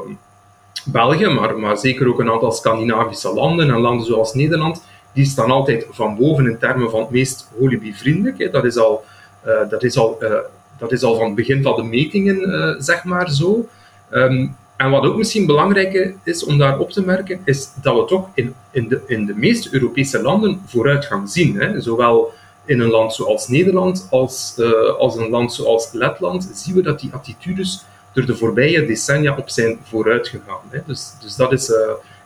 België, 0.85 1.27
maar, 1.27 1.59
maar 1.59 1.77
zeker 1.77 2.07
ook 2.07 2.19
een 2.19 2.31
aantal 2.31 2.51
Scandinavische 2.51 3.33
landen 3.33 3.69
en 3.69 3.79
landen 3.79 4.05
zoals 4.05 4.33
Nederland, 4.33 4.83
die 5.13 5.25
staan 5.25 5.51
altijd 5.51 5.87
van 5.89 6.15
boven 6.17 6.45
in 6.45 6.57
termen 6.57 6.89
van 6.89 6.99
het 6.99 7.09
meest 7.09 7.49
holibi-vriendelijk. 7.59 8.51
Dat 8.51 8.65
is 8.65 8.77
al, 8.77 9.03
uh, 9.45 9.69
dat 9.69 9.83
is 9.83 9.97
al, 9.97 10.17
uh, 10.21 10.33
dat 10.77 10.91
is 10.91 11.03
al 11.03 11.15
van 11.15 11.25
het 11.25 11.35
begin 11.35 11.63
van 11.63 11.75
de 11.75 11.83
metingen, 11.83 12.49
uh, 12.49 12.75
zeg 12.77 13.03
maar 13.03 13.31
zo. 13.31 13.67
Um, 14.11 14.55
en 14.77 14.89
wat 14.89 15.03
ook 15.03 15.17
misschien 15.17 15.45
belangrijk 15.45 16.13
is 16.23 16.43
om 16.43 16.57
daar 16.57 16.79
op 16.79 16.91
te 16.91 17.05
merken, 17.05 17.41
is 17.45 17.69
dat 17.81 17.95
we 17.95 18.05
toch 18.05 18.29
in, 18.33 18.55
in, 18.71 18.87
de, 18.87 19.01
in 19.07 19.25
de 19.25 19.35
meeste 19.35 19.69
Europese 19.71 20.21
landen 20.21 20.61
vooruitgang 20.65 21.29
zien. 21.29 21.59
Hè. 21.59 21.81
Zowel 21.81 22.33
in 22.65 22.79
een 22.79 22.89
land 22.89 23.13
zoals 23.13 23.47
Nederland 23.47 24.07
als, 24.09 24.55
uh, 24.57 24.95
als 24.97 25.15
een 25.15 25.29
land 25.29 25.53
zoals 25.53 25.91
Letland 25.91 26.51
zien 26.53 26.75
we 26.75 26.81
dat 26.81 26.99
die 26.99 27.13
attitudes 27.13 27.85
door 28.13 28.25
de 28.25 28.35
voorbije 28.35 28.85
decennia 28.85 29.35
op 29.37 29.49
zijn 29.49 29.79
vooruitgegaan. 29.83 30.59
Hè. 30.69 30.79
Dus, 30.85 31.11
dus 31.21 31.35
dat 31.35 31.51
is 31.51 31.69
uh, 31.69 31.75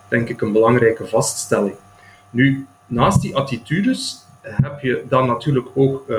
denk 0.07 0.29
ik 0.29 0.41
een 0.41 0.51
belangrijke 0.51 1.07
vaststelling. 1.07 1.75
Nu, 2.29 2.67
naast 2.87 3.21
die 3.21 3.35
attitudes 3.35 4.25
heb 4.41 4.79
je 4.81 5.03
dan 5.09 5.27
natuurlijk 5.27 5.67
ook 5.75 6.05
uh, 6.07 6.17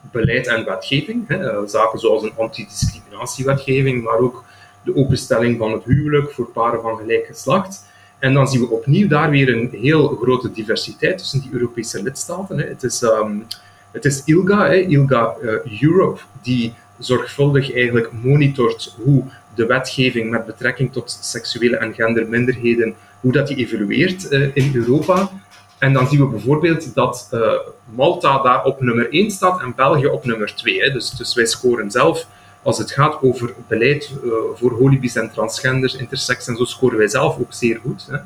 beleid 0.00 0.46
en 0.46 0.64
wetgeving. 0.64 1.28
Hè. 1.28 1.68
Zaken 1.68 1.98
zoals 1.98 2.22
een 2.22 2.32
antidiscriminatiewetgeving, 2.36 4.02
maar 4.02 4.18
ook 4.18 4.44
de 4.84 4.96
openstelling 4.96 5.58
van 5.58 5.72
het 5.72 5.84
huwelijk 5.84 6.30
voor 6.32 6.46
paren 6.46 6.80
van 6.80 6.96
gelijk 6.96 7.26
geslacht. 7.26 7.84
En 8.18 8.34
dan 8.34 8.48
zien 8.48 8.60
we 8.60 8.70
opnieuw 8.70 9.08
daar 9.08 9.30
weer 9.30 9.48
een 9.48 9.68
heel 9.80 10.08
grote 10.08 10.52
diversiteit 10.52 11.18
tussen 11.18 11.40
die 11.40 11.52
Europese 11.52 12.02
lidstaten. 12.02 12.58
Het 12.58 12.82
is, 12.82 13.02
um, 13.02 13.46
het 13.90 14.04
is 14.04 14.22
ILGA, 14.24 14.72
ILGA 14.72 15.36
uh, 15.42 15.82
Europe, 15.82 16.20
die 16.42 16.74
zorgvuldig 16.98 17.74
eigenlijk 17.74 18.12
monitort 18.12 18.96
hoe 19.02 19.24
de 19.54 19.66
wetgeving 19.66 20.30
met 20.30 20.46
betrekking 20.46 20.92
tot 20.92 21.18
seksuele 21.20 21.76
en 21.76 21.94
genderminderheden, 21.94 22.94
hoe 23.20 23.32
dat 23.32 23.46
die 23.46 23.56
evolueert 23.56 24.32
uh, 24.32 24.56
in 24.56 24.70
Europa. 24.74 25.30
En 25.78 25.92
dan 25.92 26.08
zien 26.08 26.20
we 26.20 26.26
bijvoorbeeld 26.26 26.94
dat 26.94 27.28
uh, 27.34 27.52
Malta 27.94 28.42
daar 28.42 28.64
op 28.64 28.80
nummer 28.80 29.12
1 29.12 29.30
staat 29.30 29.60
en 29.60 29.72
België 29.76 30.06
op 30.06 30.24
nummer 30.24 30.54
2. 30.54 30.80
Hè. 30.80 30.90
Dus, 30.90 31.10
dus 31.10 31.34
wij 31.34 31.46
scoren 31.46 31.90
zelf 31.90 32.26
als 32.62 32.78
het 32.78 32.90
gaat 32.90 33.22
over 33.22 33.54
beleid 33.66 34.10
uh, 34.24 34.32
voor 34.54 34.72
holibies 34.72 35.16
en 35.16 35.30
transgenders, 35.32 35.96
intersex 35.96 36.48
en 36.48 36.56
zo, 36.56 36.64
scoren 36.64 36.98
wij 36.98 37.08
zelf 37.08 37.38
ook 37.38 37.52
zeer 37.52 37.80
goed. 37.82 38.08
Hè. 38.10 38.18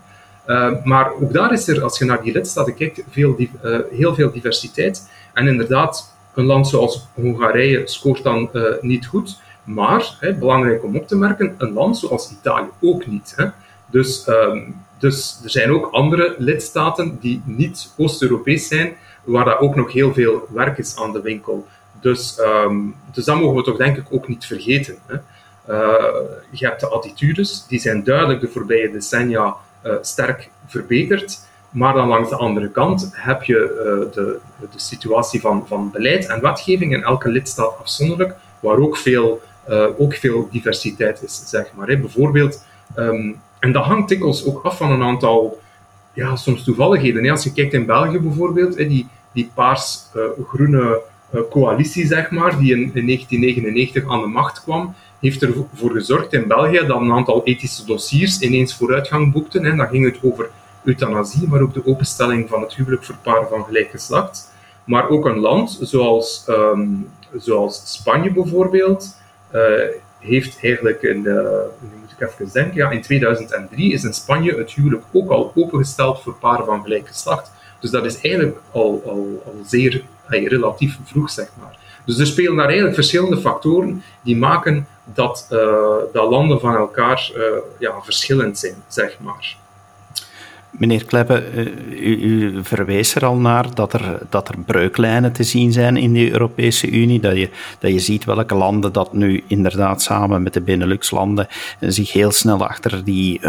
Uh, 0.46 0.84
maar 0.84 1.12
ook 1.12 1.32
daar 1.32 1.52
is 1.52 1.68
er, 1.68 1.82
als 1.82 1.98
je 1.98 2.04
naar 2.04 2.22
die 2.22 2.32
lidstaten 2.32 2.74
kijkt, 2.74 3.02
veel, 3.10 3.36
uh, 3.38 3.78
heel 3.90 4.14
veel 4.14 4.32
diversiteit. 4.32 5.10
En 5.32 5.46
inderdaad, 5.46 6.14
een 6.34 6.44
land 6.44 6.68
zoals 6.68 7.06
Hongarije 7.14 7.86
scoort 7.86 8.22
dan 8.22 8.50
niet 8.80 9.06
goed. 9.06 9.40
Maar, 9.64 10.16
hè, 10.20 10.34
belangrijk 10.34 10.84
om 10.84 10.96
op 10.96 11.08
te 11.08 11.16
merken, 11.16 11.54
een 11.58 11.72
land 11.72 11.98
zoals 11.98 12.30
Italië 12.30 12.68
ook 12.80 13.06
niet. 13.06 13.32
Hè. 13.36 13.46
Dus, 13.86 14.26
um, 14.26 14.84
dus 14.98 15.40
er 15.44 15.50
zijn 15.50 15.70
ook 15.70 15.88
andere 15.90 16.34
lidstaten 16.38 17.18
die 17.20 17.42
niet 17.44 17.92
Oost-Europees 17.96 18.68
zijn, 18.68 18.96
waar 19.24 19.44
dat 19.44 19.58
ook 19.58 19.74
nog 19.74 19.92
heel 19.92 20.12
veel 20.12 20.46
werk 20.52 20.78
is 20.78 20.96
aan 20.96 21.12
de 21.12 21.20
winkel. 21.20 21.66
Dus, 22.00 22.38
um, 22.38 22.94
dus 23.12 23.24
dat 23.24 23.40
mogen 23.40 23.56
we 23.56 23.62
toch 23.62 23.76
denk 23.76 23.96
ik 23.96 24.04
ook 24.10 24.28
niet 24.28 24.46
vergeten. 24.46 24.96
Hè. 25.06 25.16
Uh, 25.70 26.14
je 26.50 26.66
hebt 26.66 26.80
de 26.80 26.88
attitudes, 26.88 27.66
die 27.68 27.80
zijn 27.80 28.04
duidelijk 28.04 28.40
de 28.40 28.48
voorbije 28.48 28.90
decennia 28.90 29.56
uh, 29.86 29.92
sterk 30.00 30.50
verbeterd. 30.66 31.38
Maar 31.70 31.94
dan 31.94 32.08
langs 32.08 32.28
de 32.28 32.36
andere 32.36 32.70
kant 32.70 33.10
heb 33.12 33.42
je 33.42 33.54
uh, 33.54 34.14
de, 34.14 34.38
de 34.58 34.78
situatie 34.78 35.40
van, 35.40 35.64
van 35.66 35.90
beleid 35.90 36.26
en 36.26 36.40
wetgeving 36.40 36.92
in 36.92 37.02
elke 37.02 37.28
lidstaat 37.28 37.78
afzonderlijk, 37.78 38.34
waar 38.60 38.78
ook 38.78 38.96
veel, 38.96 39.42
ook 39.98 40.14
veel 40.14 40.48
diversiteit 40.50 41.22
is, 41.22 41.42
zeg 41.46 41.72
maar. 41.74 41.88
Hè. 41.88 41.98
Bijvoorbeeld, 41.98 42.64
um, 42.96 43.40
en 43.58 43.72
dat 43.72 43.84
hangt 43.84 44.08
dikwijls 44.08 44.44
ook 44.46 44.64
af 44.64 44.76
van 44.76 44.90
een 44.90 45.02
aantal, 45.02 45.60
ja, 46.12 46.36
soms 46.36 46.64
toevalligheden. 46.64 47.24
Hè. 47.24 47.30
Als 47.30 47.44
je 47.44 47.52
kijkt 47.52 47.72
in 47.72 47.86
België 47.86 48.18
bijvoorbeeld, 48.18 48.76
hè, 48.76 48.86
die, 48.86 49.08
die 49.32 49.50
paars-groene 49.54 51.00
coalitie, 51.50 52.06
zeg 52.06 52.30
maar, 52.30 52.58
die 52.58 52.72
in, 52.72 52.90
in 52.94 53.06
1999 53.06 54.10
aan 54.10 54.20
de 54.20 54.26
macht 54.26 54.62
kwam, 54.62 54.94
heeft 55.20 55.42
ervoor 55.42 55.90
gezorgd 55.90 56.32
in 56.32 56.46
België 56.46 56.86
dat 56.86 57.00
een 57.00 57.12
aantal 57.12 57.44
ethische 57.44 57.84
dossiers 57.84 58.40
ineens 58.40 58.76
vooruitgang 58.76 59.32
boekten. 59.32 59.64
Hè. 59.64 59.76
Dan 59.76 59.88
ging 59.88 60.04
het 60.04 60.18
over 60.22 60.50
euthanasie, 60.84 61.48
maar 61.48 61.60
ook 61.60 61.74
de 61.74 61.86
openstelling 61.86 62.48
van 62.48 62.60
het 62.60 62.74
huwelijk 62.74 63.04
voor 63.04 63.16
paren 63.22 63.48
van 63.48 63.64
gelijk 63.64 63.90
geslacht. 63.90 64.54
Maar 64.84 65.08
ook 65.08 65.24
een 65.24 65.38
land 65.38 65.78
zoals, 65.80 66.44
um, 66.48 67.08
zoals 67.36 67.82
Spanje 67.84 68.32
bijvoorbeeld, 68.32 69.16
uh, 69.54 69.62
heeft 70.18 70.58
eigenlijk 70.62 71.02
in, 71.02 71.22
nu 71.22 71.96
moet 72.00 72.14
ik 72.18 72.28
even 72.28 72.52
denken, 72.52 72.74
ja, 72.74 72.90
in 72.90 73.02
2003 73.02 73.92
is 73.92 74.04
in 74.04 74.14
Spanje 74.14 74.56
het 74.56 74.72
huwelijk 74.72 75.04
ook 75.12 75.30
al 75.30 75.52
opengesteld 75.54 76.22
voor 76.22 76.34
paren 76.34 76.64
van 76.64 76.82
gelijk 76.82 77.08
geslacht. 77.08 77.50
Dus 77.80 77.90
dat 77.90 78.04
is 78.04 78.20
eigenlijk 78.20 78.58
al, 78.70 79.02
al, 79.06 79.42
al 79.44 79.54
zeer 79.66 80.02
hey, 80.26 80.44
relatief 80.44 80.98
vroeg, 81.04 81.30
zeg 81.30 81.48
maar. 81.60 81.76
Dus 82.04 82.18
er 82.18 82.26
spelen 82.26 82.56
daar 82.56 82.66
eigenlijk 82.66 82.94
verschillende 82.94 83.40
factoren 83.40 84.02
die 84.22 84.36
maken 84.36 84.86
dat, 85.14 85.48
uh, 85.52 85.58
dat 86.12 86.30
landen 86.30 86.60
van 86.60 86.76
elkaar 86.76 87.30
uh, 87.36 87.42
ja, 87.78 88.00
verschillend 88.02 88.58
zijn, 88.58 88.74
zeg 88.88 89.16
maar. 89.20 89.56
Meneer 90.70 91.04
Kleppe, 91.04 91.44
u, 91.90 92.20
u, 92.20 92.64
verwees 92.64 93.14
er 93.14 93.24
al 93.24 93.36
naar 93.36 93.74
dat 93.74 93.92
er, 93.92 94.18
dat 94.30 94.48
er 94.48 94.58
breuklijnen 94.58 95.32
te 95.32 95.42
zien 95.42 95.72
zijn 95.72 95.96
in 95.96 96.12
de 96.12 96.30
Europese 96.30 96.90
Unie. 96.90 97.20
Dat 97.20 97.36
je, 97.36 97.50
dat 97.78 97.92
je 97.92 97.98
ziet 97.98 98.24
welke 98.24 98.54
landen 98.54 98.92
dat 98.92 99.12
nu 99.12 99.44
inderdaad 99.46 100.02
samen 100.02 100.42
met 100.42 100.52
de 100.52 100.60
Benelux-landen 100.60 101.48
zich 101.80 102.12
heel 102.12 102.32
snel 102.32 102.66
achter 102.66 103.04
die 103.04 103.40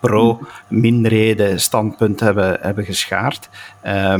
pro-minderheden 0.00 1.60
standpunt 1.60 2.20
hebben, 2.20 2.58
hebben 2.60 2.84
geschaard. 2.84 3.48
Uh, 3.84 4.14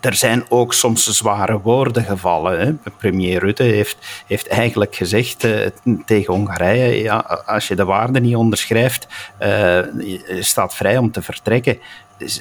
er 0.00 0.14
zijn 0.14 0.44
ook 0.48 0.74
soms 0.74 1.16
zware 1.16 1.60
woorden 1.60 2.04
gevallen. 2.04 2.60
Hè. 2.60 2.90
Premier 2.98 3.38
Rutte 3.38 3.62
heeft, 3.62 3.96
heeft 4.26 4.46
eigenlijk 4.46 4.94
gezegd 4.94 5.44
uh, 5.44 5.66
tegen 6.06 6.34
Hongarije: 6.34 7.02
ja, 7.02 7.16
als 7.46 7.68
je 7.68 7.76
de 7.76 7.84
waarden 7.84 8.22
niet 8.22 8.36
onderschrijft, 8.36 9.06
je 9.38 10.38
staat 10.40 10.74
vrij 10.74 10.98
om 10.98 11.10
te 11.10 11.22
vertrekken. 11.22 11.78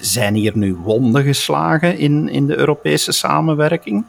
Zijn 0.01 0.33
hier 0.33 0.57
nu 0.57 0.75
wonden 0.75 1.23
geslagen 1.23 1.97
in, 1.97 2.29
in 2.29 2.47
de 2.47 2.57
Europese 2.57 3.11
samenwerking? 3.11 4.05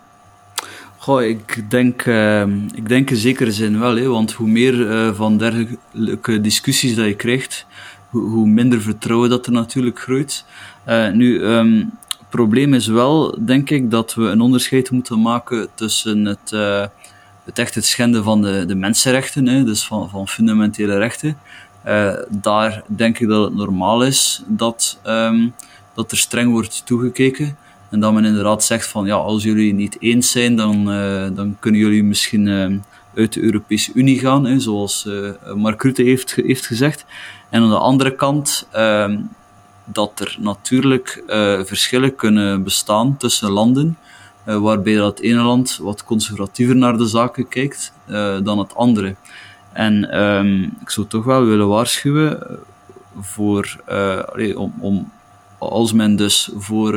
Goh, 0.97 1.23
ik 1.23 1.71
denk, 1.71 2.07
uh, 2.07 2.43
ik 2.75 2.89
denk 2.89 3.11
in 3.11 3.17
zekere 3.17 3.53
zin 3.53 3.79
wel, 3.79 3.97
hè, 3.97 4.09
want 4.09 4.33
hoe 4.33 4.49
meer 4.49 5.15
van 5.15 5.39
dergelijke 5.39 6.41
discussies 6.41 6.95
dat 6.95 7.07
je 7.07 7.15
krijgt, 7.15 7.67
hoe, 8.09 8.29
hoe, 8.31 8.47
minder 8.47 8.81
vertrouwen 8.81 9.31
dat 9.31 9.47
er 9.47 9.53
natuurlijk 9.53 9.99
groeit. 9.99 10.45
Nu, 11.13 11.43
um, 11.43 11.93
probleem 12.29 12.75
is 12.75 12.87
wel, 12.87 13.39
denk 13.45 13.71
ik, 13.71 13.91
dat 13.91 14.15
we 14.15 14.23
een 14.23 14.41
onderscheid 14.41 14.91
moeten 14.91 15.21
maken 15.23 15.69
tussen 15.75 16.25
het, 16.25 16.51
uh, 16.55 16.85
het 17.45 17.59
echt 17.59 17.75
het 17.75 17.85
schenden 17.87 18.25
van 18.25 18.43
de, 18.43 18.65
de 18.67 18.75
mensenrechten, 18.75 19.47
hè, 19.47 19.65
dus 19.65 19.87
van, 19.87 20.11
van 20.11 20.29
fundamentele 20.29 20.99
rechten. 20.99 21.39
Uh, 21.87 22.13
daar 22.29 22.83
denk 22.87 23.19
ik 23.19 23.29
dat 23.29 23.45
het 23.45 23.55
normaal 23.55 24.05
is 24.05 24.43
dat, 24.47 25.01
um, 25.07 25.55
dat 25.95 26.11
er 26.11 26.17
streng 26.17 26.51
wordt 26.51 26.87
toegekeken. 26.87 27.57
En 27.91 28.01
dat 28.01 28.13
men 28.13 28.25
inderdaad 28.25 28.65
zegt 28.65 28.87
van, 28.87 29.07
ja, 29.07 29.15
als 29.15 29.43
jullie 29.43 29.75
niet 29.75 29.97
eens 30.01 30.31
zijn, 30.31 30.57
dan, 30.57 30.93
uh, 30.93 31.27
dan 31.33 31.57
kunnen 31.61 31.81
jullie 31.81 32.05
misschien 32.05 32.49
uit 33.15 33.33
de 33.33 33.43
Europese 33.43 33.91
Unie 33.95 34.19
gaan, 34.19 34.45
hè, 34.45 34.61
zoals 34.61 35.09
Mark 35.55 35.83
Rutte 35.83 36.03
heeft, 36.03 36.35
heeft 36.35 36.67
gezegd. 36.67 37.05
En 37.49 37.63
aan 37.63 37.71
de 37.71 37.79
andere 37.79 38.15
kant 38.15 38.69
ehm, 38.73 39.19
dat 39.93 40.21
er 40.21 40.37
natuurlijk 40.41 41.23
uh, 41.29 41.61
verschillen 41.65 42.15
kunnen 42.15 42.63
bestaan 42.63 43.17
tussen 43.17 43.51
landen, 43.51 43.99
uh, 44.47 44.57
waarbij 44.57 44.95
dat 44.95 45.19
ene 45.21 45.43
land 45.43 45.79
wat 45.83 46.05
conservatiever 46.05 46.77
naar 46.77 46.97
de 46.97 47.07
zaken 47.07 47.49
kijkt 47.49 47.93
uh, 48.07 48.37
dan 48.43 48.59
het 48.59 48.75
andere. 48.75 49.15
En 49.73 50.23
um, 50.23 50.77
ik 50.81 50.91
zou 50.91 51.07
toch 51.07 51.25
wel 51.25 51.45
willen 51.45 51.69
waarschuwen 51.69 52.59
voor, 53.21 53.81
om, 54.55 54.75
om, 54.79 55.13
als 55.59 55.93
men 55.93 56.17
dus 56.17 56.51
voor, 56.57 56.95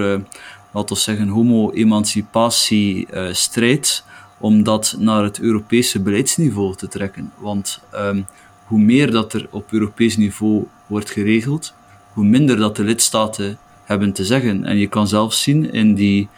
laten 0.71 0.95
we 0.95 1.01
zeggen, 1.01 1.27
homo-emancipatie 1.27 3.07
strijdt, 3.31 4.05
om 4.37 4.63
dat 4.63 4.95
naar 4.99 5.23
het 5.23 5.39
Europese 5.39 5.99
beleidsniveau 5.99 6.75
te 6.75 6.87
trekken. 6.87 7.31
Want 7.37 7.81
um, 7.95 8.25
hoe 8.65 8.79
meer 8.79 9.11
dat 9.11 9.33
er 9.33 9.47
op 9.49 9.71
Europees 9.71 10.17
niveau 10.17 10.67
wordt 10.87 11.09
geregeld, 11.09 11.73
hoe 12.13 12.25
minder 12.25 12.57
dat 12.57 12.75
de 12.75 12.83
lidstaten 12.83 13.57
hebben 13.83 14.13
te 14.13 14.25
zeggen. 14.25 14.63
En 14.63 14.77
je 14.77 14.87
kan 14.87 15.07
zelfs 15.07 15.41
zien 15.41 15.73
in 15.73 15.93
die, 15.93 16.29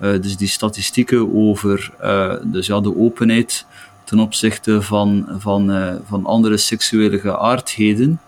uh, 0.00 0.20
dus 0.20 0.36
die 0.36 0.48
statistieken 0.48 1.34
over 1.34 1.92
uh, 2.02 2.34
dus 2.42 2.66
ja, 2.66 2.80
de 2.80 2.96
openheid 2.96 3.66
ten 4.04 4.18
opzichte 4.18 4.82
van, 4.82 5.26
van, 5.38 5.98
van 6.06 6.26
andere 6.26 6.56
seksuele 6.56 7.18
geaardheden. 7.18 8.20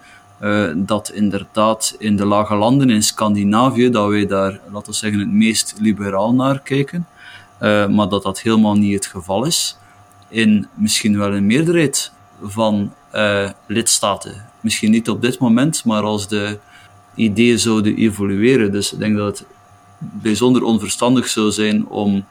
dat 0.76 1.10
inderdaad 1.14 1.94
in 1.98 2.16
de 2.16 2.24
lage 2.24 2.54
landen 2.54 2.90
in 2.90 3.02
Scandinavië, 3.02 3.90
dat 3.90 4.08
wij 4.08 4.26
daar, 4.26 4.60
laten 4.72 4.90
we 4.90 4.98
zeggen, 4.98 5.20
het 5.20 5.30
meest 5.30 5.74
liberaal 5.78 6.34
naar 6.34 6.60
kijken, 6.60 7.06
maar 7.90 8.08
dat 8.08 8.22
dat 8.22 8.40
helemaal 8.40 8.74
niet 8.74 8.94
het 8.94 9.06
geval 9.06 9.44
is. 9.44 9.76
In 10.28 10.68
misschien 10.74 11.18
wel 11.18 11.32
een 11.34 11.46
meerderheid 11.46 12.12
van 12.42 12.92
lidstaten. 13.66 14.44
Misschien 14.60 14.90
niet 14.90 15.08
op 15.08 15.22
dit 15.22 15.38
moment, 15.38 15.84
maar 15.84 16.02
als 16.02 16.28
de 16.28 16.58
ideeën 17.16 17.58
zouden 17.58 17.96
evolueren. 17.96 18.72
Dus 18.72 18.92
ik 18.92 18.98
denk 18.98 19.16
dat 19.16 19.38
het 19.38 19.46
bijzonder 19.98 20.62
onverstandig 20.62 21.28
zou 21.28 21.50
zijn 21.50 21.88
om 21.88 22.24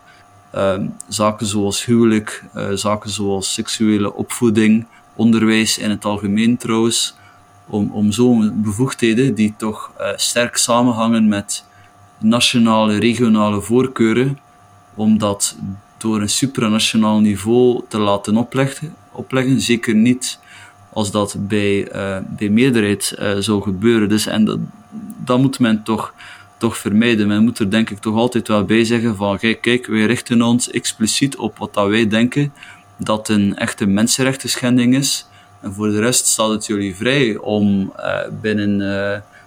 ehm, 0.52 0.86
zaken 1.08 1.46
zoals 1.46 1.86
huwelijk, 1.86 2.44
uh, 2.56 2.72
zaken 2.72 3.10
zoals 3.10 3.54
seksuele 3.54 4.14
opvoeding, 4.14 4.86
onderwijs 5.16 5.78
in 5.78 5.90
het 5.90 6.06
algemeen 6.06 6.58
trouwens, 6.58 7.16
om, 7.68 7.92
om 7.92 8.12
zo'n 8.12 8.62
bevoegdheden 8.62 9.36
die 9.36 9.54
toch 9.58 9.92
uh, 10.00 10.08
sterk 10.16 10.58
samenhangen 10.58 11.28
met 11.28 11.66
nationale, 12.18 12.98
regionale 12.98 13.62
voorkeuren, 13.62 14.40
om 14.96 15.18
dat 15.18 15.56
door 15.98 16.22
een 16.22 16.30
supranationaal 16.30 17.20
niveau 17.20 17.82
te 17.88 17.98
laten 17.98 18.38
opleggen, 18.38 18.96
opleggen 19.12 19.62
zeker 19.62 19.96
niet 19.96 20.40
als 20.96 21.12
dat 21.12 21.36
bij, 21.40 21.96
uh, 21.96 22.18
bij 22.38 22.50
meerderheid 22.50 23.16
uh, 23.20 23.36
zou 23.40 23.62
gebeuren. 23.62 24.10
Dus, 24.10 24.26
en 24.26 24.46
dat, 24.46 24.60
dat 25.26 25.40
moet 25.40 25.60
men 25.60 25.84
toch, 25.84 26.14
toch 26.58 26.78
vermijden. 26.78 27.28
Men 27.28 27.44
moet 27.44 27.60
er 27.60 27.70
denk 27.70 27.90
ik 27.90 28.00
toch 28.00 28.16
altijd 28.16 28.48
wel 28.48 28.64
bij 28.64 28.86
zeggen 28.86 29.16
van 29.16 29.38
kijk, 29.38 29.62
kijk 29.62 29.88
wij 29.88 30.06
richten 30.06 30.42
ons 30.42 30.72
expliciet 30.72 31.38
op 31.38 31.58
wat 31.58 31.74
dat 31.74 31.88
wij 31.88 32.08
denken 32.08 32.54
dat 32.98 33.30
een 33.30 33.58
echte 33.58 33.86
mensenrechten 33.86 34.50
schending 34.50 34.96
is. 34.96 35.28
En 35.62 35.74
voor 35.74 35.90
de 35.90 36.00
rest 36.00 36.26
staat 36.26 36.50
het 36.50 36.66
jullie 36.66 36.96
vrij 36.96 37.38
om 37.38 37.94
uh, 38.00 38.20
binnen 38.42 38.80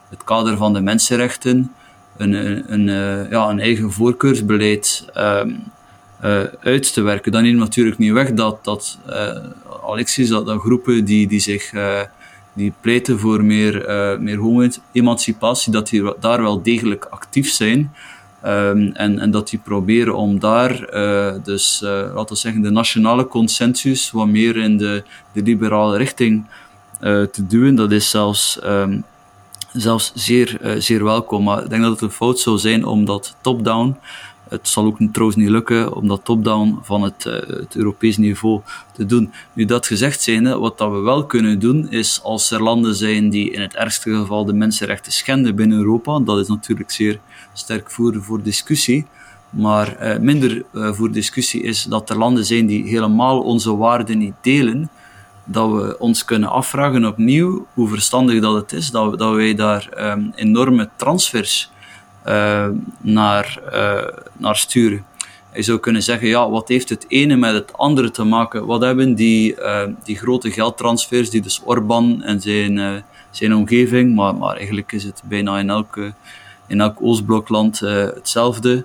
het 0.09 0.25
kader 0.25 0.57
van 0.57 0.73
de 0.73 0.81
mensenrechten 0.81 1.73
een, 2.17 2.33
een, 2.33 2.73
een 2.73 3.29
ja, 3.31 3.49
een 3.49 3.61
eigen 3.61 3.93
voorkeursbeleid 3.93 5.05
ehm, 5.15 5.51
uit 6.61 6.93
te 6.93 7.01
werken. 7.01 7.33
Dan 7.33 7.43
neemt 7.43 7.59
natuurlijk 7.59 7.99
niet 7.99 8.13
weg 8.13 8.33
dat, 8.33 8.65
dat 8.65 8.99
Alexis, 9.89 10.29
dat, 10.29 10.47
dat 10.47 10.61
groepen 10.61 11.05
die, 11.05 11.27
die 11.27 11.41
zich 11.41 11.73
uh, 11.73 12.01
die 12.53 12.73
pleiten 12.81 13.19
voor 13.19 13.45
meer, 13.45 13.89
uh, 13.89 14.19
meer 14.19 14.37
homo-emancipatie, 14.37 15.73
dat 15.73 15.89
die 15.89 16.13
daar 16.21 16.43
wel 16.43 16.63
degelijk 16.63 17.05
actief 17.05 17.51
zijn. 17.51 17.93
Um, 18.45 18.91
en, 18.95 19.19
en 19.19 19.31
dat 19.31 19.49
die 19.49 19.59
proberen 19.59 20.15
om 20.15 20.39
daar, 20.39 20.95
uh, 20.95 21.35
dus 21.45 21.81
laten 21.81 22.29
we 22.29 22.35
zeggen, 22.35 22.63
de 22.63 22.71
nationale 22.71 23.27
consensus 23.27 24.11
wat 24.11 24.27
meer 24.27 24.57
in 24.57 24.77
de, 24.77 25.03
de 25.33 25.43
liberale 25.43 25.97
richting 25.97 26.45
te 27.01 27.47
duwen. 27.49 27.75
Dat 27.75 27.93
is 27.93 28.11
zelfs, 28.11 28.61
um, 28.65 29.05
zelfs 29.73 30.13
zeer, 30.15 30.61
zeer 30.79 31.05
welkom. 31.05 31.45
Maar 31.45 31.63
ik 31.63 31.71
denk 31.71 31.83
dat 31.83 31.93
het 31.93 32.01
een 32.01 32.11
fout 32.11 32.39
zou 32.39 32.59
zijn 32.59 32.85
om 32.85 33.05
dat 33.05 33.37
top-down 33.41 33.97
het 34.49 34.69
zal 34.69 34.85
ook 34.85 34.99
trouwens 35.13 35.41
niet 35.41 35.49
lukken 35.49 35.95
om 35.95 36.09
dat 36.09 36.25
top-down 36.25 36.79
van 36.83 37.03
het, 37.03 37.25
uh, 37.25 37.33
het 37.33 37.77
Europees 37.77 38.17
niveau 38.17 38.61
te 38.93 39.07
doen. 39.07 39.33
Nu 39.53 39.65
dat 39.65 39.87
gezegd 39.87 40.23
zijnde, 40.23 40.59
wat 40.59 40.79
dat 40.79 40.91
we 40.91 40.99
wel 40.99 41.27
kunnen 41.27 41.59
doen, 41.59 41.91
is 41.91 42.21
als 42.23 42.51
er 42.51 42.63
landen 42.63 42.95
zijn 42.95 43.31
die 43.31 43.51
in 43.51 43.61
het 43.61 43.75
ergste 43.75 44.17
geval 44.17 44.45
de 44.45 44.53
mensenrechten 44.53 45.13
schenden 45.13 45.55
binnen 45.57 45.79
Europa, 45.79 46.21
dat 46.21 46.39
is 46.39 46.49
natuurlijk 46.49 46.91
zeer 46.91 47.21
sterk 47.53 47.91
voor, 47.91 48.43
discussie, 48.43 49.07
maar 49.51 49.97
uh, 50.03 50.19
minder 50.19 50.65
uh, 50.73 50.93
voor 50.93 51.13
discussie 51.13 51.63
is 51.63 51.83
dat 51.83 52.11
er 52.11 52.19
landen 52.19 52.45
zijn 52.45 52.67
die 52.67 52.89
helemaal 52.89 53.41
onze 53.41 53.77
waarden 53.77 54.19
niet 54.19 54.35
delen, 54.41 54.91
dat 55.45 55.71
we 55.71 55.99
ons 55.99 56.25
kunnen 56.25 56.51
afvragen 56.51 57.05
opnieuw 57.05 57.67
hoe 57.75 57.89
verstandig 57.89 58.41
dat 58.41 58.55
het 58.55 58.73
is, 58.73 58.91
dat, 58.91 59.19
dat 59.19 59.35
wij 59.35 59.55
daar 59.55 60.13
um, 60.13 60.33
enorme 60.35 60.89
transfers 60.97 61.71
naar, 63.01 63.61
uh, 63.73 64.05
naar 64.37 64.57
sturen. 64.57 65.05
Je 65.55 65.63
zou 65.63 65.79
kunnen 65.79 66.03
zeggen, 66.03 66.29
ja, 66.29 66.51
wat 66.51 66.69
heeft 66.69 66.89
het 66.89 67.05
ene 67.09 67.37
met 67.37 67.53
het 67.53 67.73
andere 67.73 68.11
te 68.11 68.25
maken? 68.25 68.67
Wat 68.67 68.83
hebben 68.83 69.15
die, 69.15 69.57
uh, 69.57 69.83
die 70.05 70.17
grote 70.17 70.51
geldtransfers, 70.51 71.31
die 71.31 71.41
dus 71.41 71.61
Orbán 71.65 72.23
en 72.23 72.41
zijn, 72.41 73.05
zijn 73.31 73.55
omgeving, 73.55 74.15
maar, 74.15 74.35
maar 74.35 74.57
eigenlijk 74.57 74.93
is 74.93 75.05
het 75.05 75.23
bijna 75.25 75.59
in 75.59 75.71
elk, 75.71 75.99
in 76.67 76.81
elk 76.81 77.03
Oostblokland 77.03 77.81
hetzelfde 77.81 78.85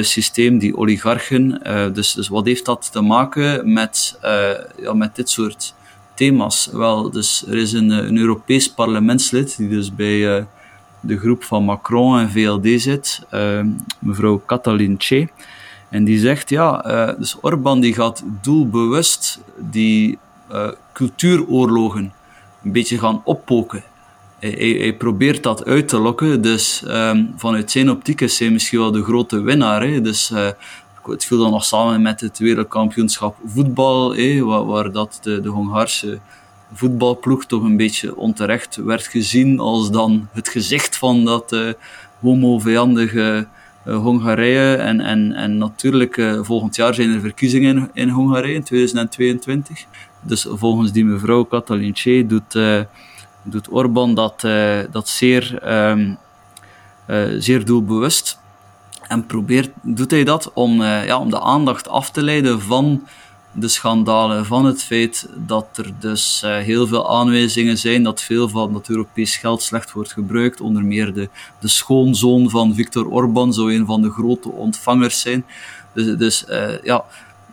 systeem, 0.00 0.58
die 0.58 0.76
oligarchen. 0.76 1.60
dus, 1.94 2.12
dus 2.12 2.28
wat 2.28 2.46
heeft 2.46 2.64
dat 2.64 2.92
te 2.92 3.00
maken 3.00 3.72
met, 3.72 4.18
ja, 4.80 4.92
met 4.94 5.16
dit 5.16 5.30
soort 5.30 5.74
thema's? 6.14 6.68
Wel, 6.72 7.10
dus 7.10 7.44
er 7.46 7.56
is 7.56 7.72
een, 7.72 7.90
een 7.90 8.18
Europees 8.18 8.70
parlementslid 8.70 9.56
die 9.56 9.68
dus 9.68 9.94
bij 9.94 10.46
de 11.00 11.18
groep 11.18 11.44
van 11.44 11.64
Macron 11.64 12.18
en 12.18 12.30
VLD 12.30 12.80
zit, 12.80 13.22
uh, 13.34 13.60
mevrouw 13.98 14.42
Catalin 14.46 14.94
Che. 14.98 15.28
En 15.88 16.04
die 16.04 16.18
zegt, 16.18 16.48
ja, 16.48 16.86
uh, 16.86 17.18
dus 17.18 17.36
Orbán 17.40 17.80
die 17.80 17.94
gaat 17.94 18.24
doelbewust 18.42 19.40
die 19.56 20.18
uh, 20.52 20.68
cultuuroorlogen 20.92 22.12
een 22.64 22.72
beetje 22.72 22.98
gaan 22.98 23.20
oppoken. 23.24 23.82
Hij, 24.38 24.76
hij, 24.78 24.94
probeert 24.94 25.42
dat 25.42 25.64
uit 25.64 25.88
te 25.88 25.98
lokken, 25.98 26.42
dus 26.42 26.82
um, 26.86 27.32
vanuit 27.36 27.70
zijn 27.70 27.90
optiek 27.90 28.20
is 28.20 28.38
hij 28.38 28.50
misschien 28.50 28.78
wel 28.78 28.92
de 28.92 29.02
grote 29.02 29.40
winnaar. 29.40 29.82
Hè. 29.82 30.00
Dus 30.00 30.30
uh, 30.30 30.48
het 31.02 31.24
viel 31.24 31.38
dan 31.38 31.50
nog 31.50 31.64
samen 31.64 32.02
met 32.02 32.20
het 32.20 32.38
wereldkampioenschap 32.38 33.36
voetbal, 33.46 34.14
hè, 34.14 34.44
waar, 34.44 34.64
waar 34.66 34.92
dat 34.92 35.18
de, 35.22 35.40
de 35.40 35.48
Hongaarse 35.48 36.18
voetbalploeg 36.72 37.44
toch 37.44 37.62
een 37.62 37.76
beetje 37.76 38.16
onterecht 38.16 38.76
werd 38.76 39.06
gezien 39.06 39.58
als 39.58 39.90
dan 39.90 40.28
het 40.32 40.48
gezicht 40.48 40.96
van 40.96 41.24
dat 41.24 41.52
uh, 41.52 41.72
homo-vijandige 42.20 43.46
uh, 43.86 43.96
Hongarije. 43.96 44.74
En, 44.74 45.00
en, 45.00 45.32
en 45.32 45.58
natuurlijk, 45.58 46.16
uh, 46.16 46.38
volgend 46.42 46.76
jaar 46.76 46.94
zijn 46.94 47.12
er 47.12 47.20
verkiezingen 47.20 47.76
in, 47.76 47.90
in 47.92 48.08
Hongarije, 48.08 48.54
in 48.54 48.62
2022. 48.62 49.84
Dus 50.20 50.46
volgens 50.50 50.92
die 50.92 51.04
mevrouw 51.04 51.44
Katalin 51.44 51.94
Che 51.94 52.26
doet, 52.26 52.58
doet 53.42 53.68
Orbán 53.70 54.14
dat, 54.14 54.40
dat 54.90 55.08
zeer, 55.08 55.68
um, 55.94 56.18
zeer 57.38 57.64
doelbewust. 57.64 58.38
En 59.08 59.26
probeert, 59.26 59.70
doet 59.82 60.10
hij 60.10 60.24
dat 60.24 60.50
om, 60.52 60.82
ja, 60.82 61.18
om 61.18 61.30
de 61.30 61.40
aandacht 61.40 61.88
af 61.88 62.10
te 62.10 62.22
leiden 62.22 62.60
van 62.60 63.06
de 63.52 63.68
schandalen 63.68 64.46
van 64.46 64.64
het 64.64 64.82
feit 64.82 65.28
dat 65.46 65.66
er 65.74 65.92
dus 66.00 66.42
uh, 66.44 66.56
heel 66.56 66.86
veel 66.86 67.10
aanwijzingen 67.18 67.78
zijn 67.78 68.02
dat 68.02 68.22
veel 68.22 68.48
van 68.48 68.72
dat 68.72 68.88
Europees 68.88 69.36
geld 69.36 69.62
slecht 69.62 69.92
wordt 69.92 70.12
gebruikt. 70.12 70.60
Onder 70.60 70.84
meer 70.84 71.14
de, 71.14 71.28
de 71.60 71.68
schoonzoon 71.68 72.50
van 72.50 72.74
Viktor 72.74 73.06
Orban 73.06 73.52
zou 73.52 73.74
een 73.74 73.86
van 73.86 74.02
de 74.02 74.10
grote 74.10 74.50
ontvangers 74.50 75.20
zijn. 75.20 75.44
Dus, 75.92 76.16
dus 76.16 76.44
uh, 76.48 76.82
ja, 76.82 77.04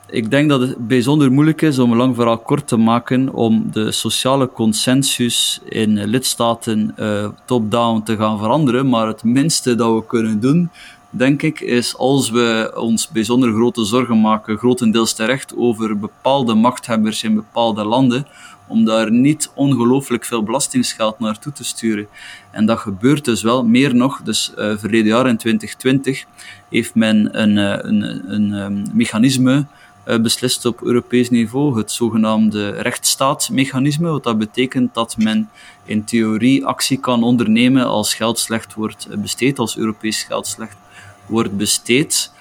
ik 0.10 0.30
denk 0.32 0.50
dat 0.50 0.62
het 0.62 0.88
bijzonder 0.88 1.32
moeilijk 1.32 1.62
is 1.62 1.80
om 1.80 1.92
een 1.92 1.98
lang 1.98 2.16
verhaal 2.16 2.38
kort 2.38 2.68
te 2.68 2.78
maken 2.78 3.34
om 3.34 3.68
de 3.72 3.92
sociale 3.92 4.52
consensus 4.52 5.60
in 5.66 6.04
lidstaten 6.04 6.96
uh, 7.00 7.28
top-down 7.46 8.04
te 8.04 8.16
gaan 8.16 8.38
veranderen. 8.38 8.90
Maar 8.90 9.08
het 9.08 9.24
minste 9.24 9.76
dat 9.76 9.94
we 9.94 10.06
kunnen 10.06 10.40
doen 10.40 10.70
denk 11.18 11.42
ik, 11.42 11.60
is 11.60 11.98
als 11.98 12.30
we 12.30 12.74
ons 12.76 13.10
bijzonder 13.10 13.54
grote 13.54 13.86
zorgen 13.86 14.22
maken, 14.22 14.58
grotendeels 14.58 15.14
terecht, 15.14 15.54
over 15.58 16.00
bepaalde 16.00 16.54
machthebbers 16.54 17.24
in 17.24 17.36
bepaalde 17.36 17.84
landen, 17.84 18.28
om 18.68 18.86
daar 18.86 19.12
niet 19.12 19.52
ongelooflijk 19.54 20.26
veel 20.26 20.44
belastingsgeld 20.44 21.20
naartoe 21.20 21.54
te 21.54 21.64
sturen. 21.64 22.08
En 22.52 22.66
dat 22.66 22.80
gebeurt 22.80 23.26
dus 23.26 23.42
wel, 23.42 23.66
meer 23.66 23.96
nog. 23.96 24.22
Dus 24.22 24.52
uh, 24.58 24.78
verleden 24.78 25.08
jaar 25.08 25.28
in 25.28 25.38
2020 25.38 26.26
heeft 26.70 26.96
men 26.96 27.42
een, 27.42 27.58
uh, 27.58 27.78
een, 27.82 28.32
een 28.34 28.54
um, 28.54 28.84
mechanisme 28.94 29.66
uh, 30.08 30.20
beslist 30.20 30.66
op 30.66 30.82
Europees 30.82 31.30
niveau, 31.30 31.78
het 31.78 31.92
zogenaamde 31.92 32.70
rechtsstaatsmechanisme, 32.70 34.10
wat 34.10 34.24
dat 34.24 34.38
betekent 34.38 34.94
dat 34.94 35.18
men 35.18 35.50
in 35.86 36.04
theorie 36.04 36.66
actie 36.66 37.00
kan 37.00 37.24
ondernemen 37.24 37.86
als 37.86 38.14
geld 38.14 38.40
slecht 38.40 38.74
wordt 38.74 39.08
besteed, 39.22 39.60
als 39.60 39.78
Europees 39.78 40.24
geld 40.24 40.48
slecht 40.48 40.78
wordt 41.26 41.58
besteed. 41.58 42.32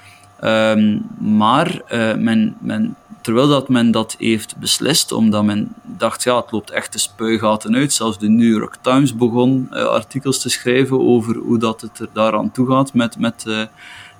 Um, 0.45 1.07
maar 1.19 1.83
uh, 1.93 2.15
men, 2.15 2.57
men, 2.61 2.97
terwijl 3.21 3.49
dat 3.49 3.69
men 3.69 3.91
dat 3.91 4.15
heeft 4.19 4.57
beslist, 4.57 5.13
omdat 5.13 5.45
men 5.45 5.75
dacht, 5.83 6.23
ja, 6.23 6.37
het 6.37 6.51
loopt 6.51 6.71
echt 6.71 6.93
de 6.93 6.99
spuigaten 6.99 7.75
uit. 7.75 7.93
Zelfs 7.93 8.19
de 8.19 8.29
New 8.29 8.59
York 8.59 8.77
Times 8.81 9.17
begon 9.17 9.69
uh, 9.71 9.85
artikels 9.85 10.41
te 10.41 10.49
schrijven 10.49 11.01
over 11.01 11.37
hoe 11.37 11.59
dat 11.59 11.81
het 11.81 11.99
er 11.99 12.09
daaraan 12.13 12.51
toe 12.51 12.67
gaat 12.67 12.95
met, 12.95 13.19
met, 13.19 13.45
uh, 13.47 13.63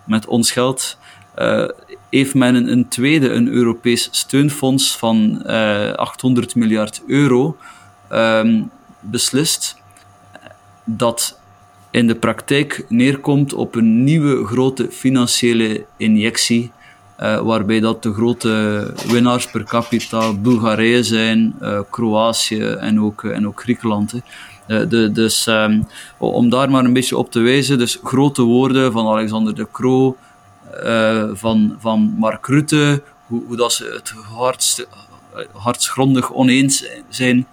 met 0.05 0.27
ons 0.27 0.51
geld. 0.51 0.99
heeft 2.11 2.35
men 2.35 2.55
een, 2.55 2.73
een, 2.73 2.89
tweede, 2.89 3.31
een 3.31 3.49
Europees 3.49 4.09
steunfonds 4.11 4.97
van 4.97 5.47
800 5.97 6.55
miljard 6.55 7.03
euro 7.07 7.57
um, 8.13 8.71
beslist, 9.01 9.77
dat 10.85 11.39
in 11.95 12.07
de 12.07 12.15
praktijk 12.15 12.85
neerkomt 12.89 13.53
op 13.53 13.75
een 13.75 14.05
nieuwe 14.05 14.47
grote 14.47 14.89
financiële 14.91 15.85
injectie 15.97 16.73
waarbij 17.17 17.81
dat 17.81 18.03
de 18.03 18.13
grote 18.13 18.93
winnaars 19.07 19.51
per 19.51 19.65
capita 19.65 20.33
Bulgarije 20.33 21.03
zijn, 21.03 21.55
Kroatië 21.91 22.63
en 22.63 23.01
ook, 23.01 23.25
en 23.25 23.47
ook 23.47 23.61
Griekenland. 23.61 24.15
De, 24.67 25.11
dus 25.13 25.47
um, 25.47 25.87
om 26.19 26.51
daar 26.51 26.71
maar 26.71 26.85
een 26.85 26.93
beetje 26.93 27.17
op 27.17 27.31
te 27.31 27.41
wijzen, 27.41 27.79
dus 27.79 27.99
grote 28.03 28.43
woorden 28.43 28.93
van 28.93 29.07
Alexander 29.07 29.55
de 29.55 29.67
Croo, 29.73 30.17
van, 31.33 31.77
van 31.79 32.15
Mark 32.19 32.47
Rutte, 32.47 33.03
hoe, 33.27 33.43
hoe 33.47 33.57
dat 33.57 33.73
ze 33.73 33.85
het 33.95 34.15
hardst, 34.37 34.87
hartsgrondig 35.53 36.33
oneens 36.33 36.85
zijn 37.09 37.47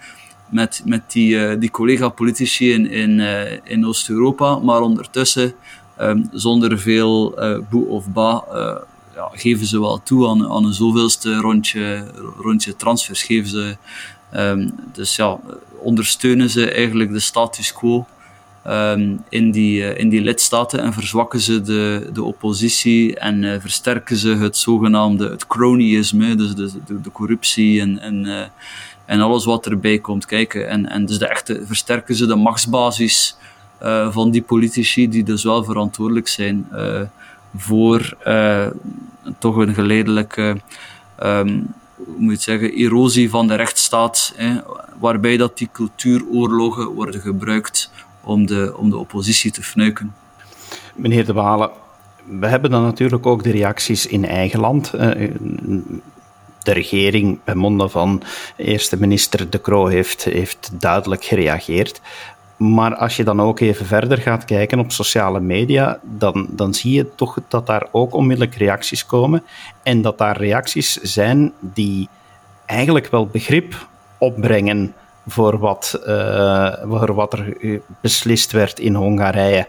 met, 0.52 0.82
met 0.86 1.12
die, 1.12 1.36
uh, 1.36 1.60
die 1.60 1.72
collega-politici 1.72 2.72
in, 2.72 2.90
in, 2.90 3.20
uh, 3.20 3.52
in 3.64 3.88
Oost-Europa, 3.88 4.60
maar 4.60 4.82
ondertussen, 4.82 5.54
um, 6.00 6.30
zonder 6.32 6.80
veel 6.80 7.44
uh, 7.44 7.58
boe 7.70 7.86
of 7.86 8.08
ba, 8.08 8.44
ja, 9.16 9.30
geven 9.34 9.66
ze 9.66 9.80
wel 9.80 10.04
toe 10.04 10.28
aan, 10.28 10.50
aan 10.52 10.66
een 10.66 10.74
zoveelste 10.74 11.36
rondje, 11.36 12.06
rondje 12.38 12.76
transfers. 12.76 13.24
Geven 13.24 13.50
ze, 13.50 13.78
um, 14.36 14.74
dus 14.94 15.16
ja, 15.16 15.40
ondersteunen 15.78 16.50
ze 16.50 16.72
eigenlijk 16.72 17.12
de 17.12 17.20
status 17.20 17.74
quo 17.74 18.06
um, 18.68 19.24
in, 19.30 19.52
die, 19.52 19.96
in 19.96 20.10
die 20.10 20.22
lidstaten 20.22 20.80
en 20.80 20.94
verzwakken 20.94 21.40
ze 21.40 21.62
de, 21.62 22.10
de 22.14 22.24
oppositie 22.24 23.16
en 23.16 23.62
versterken 23.62 24.18
ze 24.18 24.30
het 24.30 24.58
zogenaamde 24.58 25.30
het 25.30 25.48
cronyisme, 25.48 26.36
dus 26.36 26.56
de, 26.56 26.72
de, 26.86 27.02
de 27.02 27.12
corruptie 27.12 27.82
en, 27.82 28.00
en 28.00 28.52
en 29.12 29.22
alles 29.22 29.46
wat 29.46 29.66
erbij 29.66 30.00
komt 30.00 30.26
kijken. 30.26 30.70
En, 30.70 30.90
en 30.90 31.06
dus 31.06 31.18
de 31.18 31.28
echte, 31.28 31.62
versterken 31.66 32.16
ze 32.16 32.26
de 32.26 32.36
machtsbasis 32.36 33.38
uh, 33.84 34.12
van 34.12 34.32
die 34.32 34.42
politici 34.42 35.10
die 35.10 35.24
dus 35.24 35.44
wel 35.44 35.64
verantwoordelijk 35.64 36.28
zijn 36.28 36.68
uh, 36.74 37.02
voor 37.56 38.18
uh, 38.28 38.68
toch 39.38 39.56
een 39.56 39.74
geleidelijke, 39.74 40.58
um, 41.24 41.74
hoe 41.96 42.16
moet 42.18 42.44
je 42.44 42.52
zeggen, 42.52 42.74
erosie 42.74 43.30
van 43.30 43.48
de 43.48 43.56
rechtsstaat, 43.56 44.36
waarbij 45.00 45.38
dat 45.38 45.58
die 45.58 45.70
cultuuroorlogen 45.72 46.86
worden 46.86 47.22
gebruikt 47.22 47.92
om 48.24 48.46
de, 48.46 48.74
om 48.78 48.90
de 48.90 48.98
oppositie 48.98 49.52
te 49.52 49.64
fnuiken. 49.64 50.14
Meneer 50.96 51.26
De 51.26 51.34
Walen, 51.34 51.70
we 52.26 52.48
hebben 52.48 52.72
dan 52.72 52.84
natuurlijk 52.84 53.26
ook 53.26 53.44
de 53.44 53.52
reacties 53.52 54.06
in 54.06 54.26
eigen 54.26 54.60
land 54.60 54.94
de 56.64 56.72
regering 56.72 57.40
bij 57.44 57.56
monden 57.56 57.90
van 57.90 58.24
eerste 58.56 58.98
minister 59.00 59.50
De 59.50 59.62
Croo 59.62 59.86
heeft, 59.86 60.24
heeft 60.24 60.70
duidelijk 60.74 61.24
gereageerd. 61.24 62.02
Maar 62.58 62.96
als 62.96 63.16
je 63.16 63.24
dan 63.24 63.42
ook 63.42 63.60
even 63.60 63.86
verder 63.86 64.18
gaat 64.18 64.46
kijken 64.46 64.80
op 64.80 64.92
sociale 64.92 65.40
media, 65.40 66.00
dan, 66.04 66.48
dan 66.50 66.74
zie 66.74 66.94
je 66.94 67.16
toch 67.16 67.38
dat 67.48 67.66
daar 67.68 67.88
ook 67.92 68.14
onmiddellijk 68.14 68.56
reacties 68.56 69.06
komen. 69.06 69.44
En 69.84 70.02
dat 70.02 70.18
daar 70.18 70.38
reacties 70.38 70.94
zijn 70.94 71.54
die 71.60 72.10
eigenlijk 72.66 73.08
wel 73.08 73.28
begrip 73.28 73.88
opbrengen 74.18 74.94
voor 75.28 75.60
wat, 75.60 76.02
uh, 76.08 76.74
voor 76.84 77.14
wat 77.14 77.34
er 77.34 77.58
beslist 78.02 78.52
werd 78.52 78.80
in 78.80 78.96
Hongarije. 78.96 79.68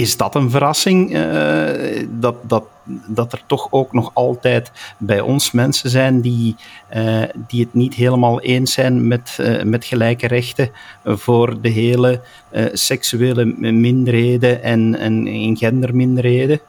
Is 0.00 0.16
dat 0.16 0.34
een 0.34 0.50
verrassing? 0.50 1.16
Uh, 1.16 2.06
dat, 2.10 2.34
dat, 2.42 2.64
dat 3.06 3.32
er 3.32 3.42
toch 3.46 3.68
ook 3.70 3.92
nog 3.92 4.10
altijd 4.14 4.70
bij 4.98 5.20
ons 5.20 5.50
mensen 5.50 5.90
zijn 5.90 6.20
die, 6.20 6.56
uh, 6.96 7.22
die 7.34 7.60
het 7.60 7.74
niet 7.74 7.94
helemaal 7.94 8.40
eens 8.40 8.72
zijn 8.72 9.08
met, 9.08 9.38
uh, 9.40 9.62
met 9.62 9.84
gelijke 9.84 10.26
rechten 10.26 10.70
voor 11.04 11.60
de 11.60 11.68
hele 11.68 12.20
seksuele 12.72 13.44
minderheden 13.72 14.62
en, 14.62 14.96
en 14.98 15.56
genderminderheden? 15.56 16.60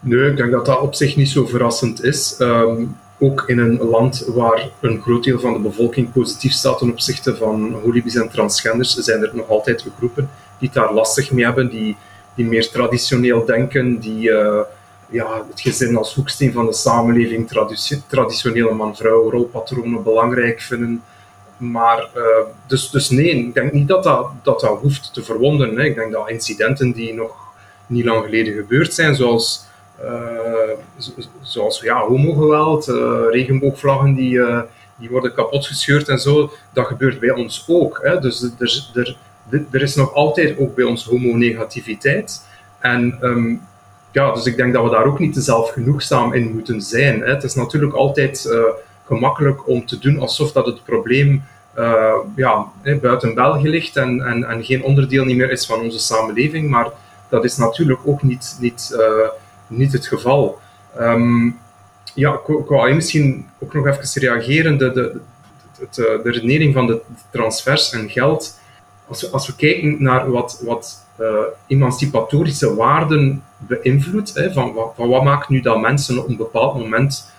Nee, 0.00 0.30
ik 0.30 0.36
denk 0.36 0.50
dat 0.50 0.66
dat 0.66 0.80
op 0.80 0.94
zich 0.94 1.16
niet 1.16 1.28
zo 1.28 1.46
verrassend 1.46 2.04
is. 2.04 2.36
Um, 2.38 2.96
ook 3.18 3.44
in 3.46 3.58
een 3.58 3.78
land 3.78 4.24
waar 4.26 4.68
een 4.80 5.00
groot 5.00 5.24
deel 5.24 5.40
van 5.40 5.52
de 5.52 5.58
bevolking 5.58 6.12
positief 6.12 6.52
staat 6.52 6.78
ten 6.78 6.90
opzichte 6.90 7.36
van 7.36 7.72
holibies 7.82 8.14
en 8.14 8.28
transgenders, 8.28 8.94
zijn 8.94 9.22
er 9.22 9.30
nog 9.34 9.48
altijd 9.48 9.86
groepen 9.96 10.28
die 10.58 10.68
het 10.68 10.76
daar 10.76 10.92
lastig 10.92 11.30
mee 11.30 11.44
hebben, 11.44 11.68
die, 11.70 11.96
die 12.34 12.46
meer 12.46 12.70
traditioneel 12.70 13.44
denken, 13.44 13.98
die 13.98 14.30
uh, 14.30 14.60
ja, 15.08 15.44
het 15.50 15.60
gezin 15.60 15.96
als 15.96 16.14
hoeksteen 16.14 16.52
van 16.52 16.66
de 16.66 16.72
samenleving, 16.72 17.48
traditionele 18.08 18.74
man-vrouw 18.74 19.30
rolpatronen 19.30 20.02
belangrijk 20.02 20.60
vinden. 20.60 21.02
Maar, 21.56 22.08
uh, 22.16 22.22
dus, 22.66 22.90
dus 22.90 23.10
nee, 23.10 23.46
ik 23.46 23.54
denk 23.54 23.72
niet 23.72 23.88
dat 23.88 24.02
dat, 24.02 24.26
dat, 24.42 24.60
dat 24.60 24.78
hoeft 24.78 25.14
te 25.14 25.22
verwonderen. 25.22 25.76
Hè. 25.76 25.84
Ik 25.84 25.94
denk 25.94 26.12
dat 26.12 26.30
incidenten 26.30 26.92
die 26.92 27.14
nog 27.14 27.36
niet 27.86 28.04
lang 28.04 28.24
geleden 28.24 28.54
gebeurd 28.54 28.94
zijn, 28.94 29.14
zoals, 29.14 29.64
uh, 30.04 31.08
zoals 31.42 31.80
ja, 31.80 32.06
homogeweld, 32.06 32.86
regenboogvlaggen 33.30 34.14
die, 34.14 34.40
die 34.96 35.10
worden 35.10 35.34
kapotgescheurd 35.34 36.08
en 36.08 36.18
zo, 36.18 36.52
dat 36.72 36.86
gebeurt 36.86 37.20
bij 37.20 37.30
ons 37.30 37.64
ook. 37.68 38.00
Hè. 38.02 38.18
Dus 38.18 38.42
er, 38.42 38.90
er, 38.94 39.16
er 39.70 39.82
is 39.82 39.94
nog 39.94 40.14
altijd 40.14 40.58
ook 40.58 40.74
bij 40.74 40.84
ons 40.84 41.04
homonegativiteit. 41.04 42.46
En 42.78 43.18
um, 43.20 43.60
ja, 44.12 44.32
dus 44.32 44.46
ik 44.46 44.56
denk 44.56 44.72
dat 44.72 44.84
we 44.84 44.90
daar 44.90 45.04
ook 45.04 45.18
niet 45.18 45.34
te 45.34 45.40
zelfgenoegzaam 45.40 46.32
in 46.32 46.52
moeten 46.52 46.82
zijn. 46.82 47.20
Hè. 47.20 47.26
Het 47.26 47.42
is 47.42 47.54
natuurlijk 47.54 47.94
altijd 47.94 48.44
uh, 48.50 48.62
gemakkelijk 49.06 49.68
om 49.68 49.86
te 49.86 49.98
doen 49.98 50.18
alsof 50.18 50.52
dat 50.52 50.66
het 50.66 50.84
probleem 50.84 51.44
uh, 51.78 52.14
ja, 52.36 52.66
buiten 53.00 53.34
België 53.34 53.68
ligt 53.68 53.96
en, 53.96 54.20
en, 54.20 54.44
en 54.44 54.64
geen 54.64 54.82
onderdeel 54.82 55.24
niet 55.24 55.36
meer 55.36 55.50
is 55.50 55.66
van 55.66 55.80
onze 55.80 55.98
samenleving. 55.98 56.70
Maar 56.70 56.88
dat 57.28 57.44
is 57.44 57.56
natuurlijk 57.56 58.00
ook 58.04 58.22
niet, 58.22 58.56
niet, 58.60 58.90
uh, 58.92 59.28
niet 59.66 59.92
het 59.92 60.06
geval. 60.06 60.58
Um, 61.00 61.58
ja, 62.14 62.40
ik 62.48 62.94
misschien 62.94 63.46
ook 63.58 63.74
nog 63.74 63.86
even 63.86 64.20
reageren. 64.20 64.78
De, 64.78 64.92
de, 64.92 65.20
de, 65.90 66.20
de 66.22 66.30
redenering 66.30 66.74
van 66.74 66.86
de 66.86 67.00
transfers 67.30 67.92
en 67.92 68.10
geld 68.10 68.58
als 69.08 69.20
we, 69.20 69.30
als 69.30 69.46
we 69.46 69.54
kijken 69.54 69.96
naar 70.02 70.30
wat, 70.30 70.60
wat 70.64 71.06
uh, 71.20 71.28
emancipatorische 71.66 72.74
waarden 72.74 73.42
beïnvloedt, 73.56 74.32
van, 74.52 74.74
van, 74.96 75.08
wat 75.08 75.24
maakt 75.24 75.48
nu 75.48 75.60
dat 75.60 75.80
mensen 75.80 76.18
op 76.18 76.28
een 76.28 76.36
bepaald 76.36 76.78
moment 76.78 77.32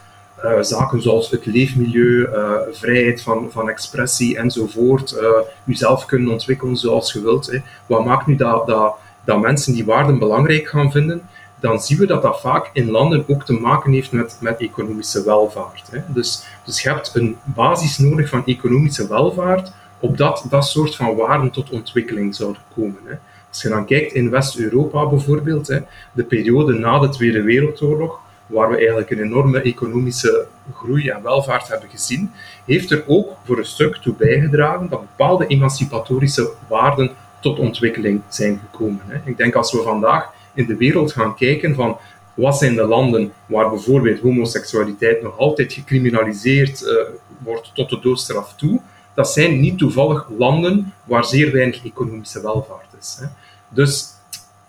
uh, 0.43 0.61
zaken 0.61 1.01
zoals 1.01 1.29
het 1.29 1.45
leefmilieu, 1.45 2.27
uh, 2.27 2.51
vrijheid 2.71 3.21
van, 3.21 3.47
van 3.51 3.69
expressie 3.69 4.37
enzovoort, 4.37 5.15
jezelf 5.63 6.05
kunnen 6.05 6.31
ontwikkelen 6.31 6.77
zoals 6.77 7.13
je 7.13 7.21
wilt, 7.21 7.51
hè, 7.51 7.59
wat 7.85 8.05
maakt 8.05 8.27
nu 8.27 8.35
dat, 8.35 8.67
dat, 8.67 8.95
dat 9.23 9.41
mensen 9.41 9.73
die 9.73 9.85
waarden 9.85 10.19
belangrijk 10.19 10.67
gaan 10.67 10.91
vinden, 10.91 11.21
dan 11.59 11.79
zien 11.79 11.97
we 11.97 12.05
dat 12.05 12.21
dat 12.21 12.41
vaak 12.41 12.69
in 12.73 12.91
landen 12.91 13.23
ook 13.27 13.45
te 13.45 13.53
maken 13.53 13.91
heeft 13.91 14.11
met, 14.11 14.37
met 14.39 14.59
economische 14.59 15.23
welvaart. 15.23 15.87
Hè. 15.91 15.99
Dus, 16.07 16.45
dus 16.65 16.81
je 16.81 16.89
hebt 16.89 17.11
een 17.15 17.37
basis 17.43 17.97
nodig 17.97 18.29
van 18.29 18.45
economische 18.45 19.07
welvaart 19.07 19.71
op 19.99 20.17
dat 20.17 20.45
dat 20.49 20.65
soort 20.65 20.95
van 20.95 21.15
waarden 21.15 21.51
tot 21.51 21.69
ontwikkeling 21.69 22.35
zouden 22.35 22.61
komen. 22.75 22.99
Hè. 23.05 23.15
Als 23.49 23.61
je 23.61 23.69
dan 23.69 23.85
kijkt 23.85 24.13
in 24.13 24.29
West-Europa 24.29 25.07
bijvoorbeeld, 25.07 25.67
hè, 25.67 25.79
de 26.13 26.23
periode 26.23 26.73
na 26.73 26.99
de 26.99 27.09
Tweede 27.09 27.41
Wereldoorlog, 27.41 28.19
waar 28.45 28.69
we 28.69 28.77
eigenlijk 28.77 29.09
een 29.09 29.21
enorme 29.21 29.61
economische 29.61 30.47
groei 30.73 31.09
en 31.09 31.23
welvaart 31.23 31.67
hebben 31.67 31.89
gezien, 31.89 32.31
heeft 32.65 32.91
er 32.91 33.03
ook 33.07 33.37
voor 33.43 33.57
een 33.57 33.65
stuk 33.65 33.95
toe 33.95 34.13
bijgedragen 34.13 34.89
dat 34.89 34.99
bepaalde 34.99 35.47
emancipatorische 35.47 36.51
waarden 36.67 37.11
tot 37.39 37.59
ontwikkeling 37.59 38.21
zijn 38.27 38.59
gekomen. 38.59 39.01
Hè. 39.07 39.17
Ik 39.23 39.37
denk 39.37 39.55
als 39.55 39.71
we 39.71 39.81
vandaag 39.81 40.33
in 40.53 40.65
de 40.65 40.77
wereld 40.77 41.11
gaan 41.11 41.35
kijken 41.35 41.75
van 41.75 41.97
wat 42.33 42.57
zijn 42.57 42.75
de 42.75 42.85
landen 42.85 43.33
waar 43.45 43.69
bijvoorbeeld 43.69 44.19
homoseksualiteit 44.19 45.21
nog 45.21 45.37
altijd 45.37 45.73
gecriminaliseerd 45.73 46.81
uh, 46.81 46.89
wordt 47.37 47.71
tot 47.73 47.89
de 47.89 47.99
doodstraf 47.99 48.53
toe, 48.55 48.81
dat 49.15 49.31
zijn 49.31 49.59
niet 49.59 49.77
toevallig 49.77 50.29
landen 50.37 50.93
waar 51.03 51.25
zeer 51.25 51.51
weinig 51.51 51.85
economische 51.85 52.41
welvaart 52.41 52.89
is. 52.99 53.17
Hè. 53.19 53.25
Dus 53.69 54.07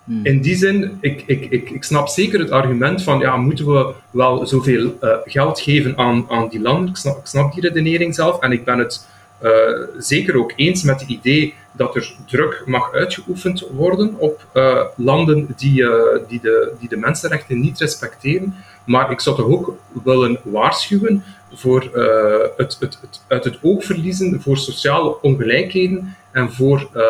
hmm. 0.03 0.25
in 0.25 0.41
die 0.41 0.55
zin, 0.55 0.97
ik, 1.01 1.23
ik, 1.25 1.45
ik, 1.49 1.69
ik 1.69 1.83
snap 1.83 2.07
zeker 2.07 2.39
het 2.39 2.51
argument 2.51 3.03
van, 3.03 3.19
ja, 3.19 3.37
moeten 3.37 3.65
we 3.65 3.93
wel 4.11 4.45
zoveel 4.45 4.97
uh, 5.01 5.15
geld 5.23 5.59
geven 5.59 5.97
aan, 5.97 6.25
aan 6.29 6.49
die 6.49 6.61
landen? 6.61 6.89
Ik 6.89 6.95
snap, 6.95 7.17
ik 7.17 7.25
snap 7.25 7.53
die 7.53 7.61
redenering 7.61 8.15
zelf 8.15 8.39
en 8.39 8.51
ik 8.51 8.65
ben 8.65 8.79
het 8.79 9.07
uh, 9.43 9.51
zeker 9.97 10.37
ook 10.37 10.53
eens 10.55 10.83
met 10.83 10.99
het 10.99 11.09
idee 11.09 11.53
dat 11.71 11.95
er 11.95 12.15
druk 12.25 12.63
mag 12.65 12.93
uitgeoefend 12.93 13.67
worden 13.71 14.15
op 14.17 14.45
uh, 14.53 14.83
landen 14.95 15.47
die, 15.57 15.85
die, 16.27 16.39
de, 16.41 16.73
die 16.79 16.89
de 16.89 16.97
mensenrechten 16.97 17.59
niet 17.59 17.79
respecteren. 17.79 18.55
Maar 18.85 19.11
ik 19.11 19.19
zou 19.19 19.35
toch 19.35 19.45
ook 19.45 19.77
willen 20.03 20.39
waarschuwen 20.43 21.23
voor 21.53 21.91
uh, 21.95 22.47
het, 22.57 22.77
het, 22.79 22.97
het, 23.01 23.21
uit 23.27 23.43
het 23.43 23.57
oog 23.61 23.83
verliezen 23.83 24.41
voor 24.41 24.57
sociale 24.57 25.21
ongelijkheden 25.21 26.15
en 26.31 26.53
voor, 26.53 26.89
uh, 26.95 27.03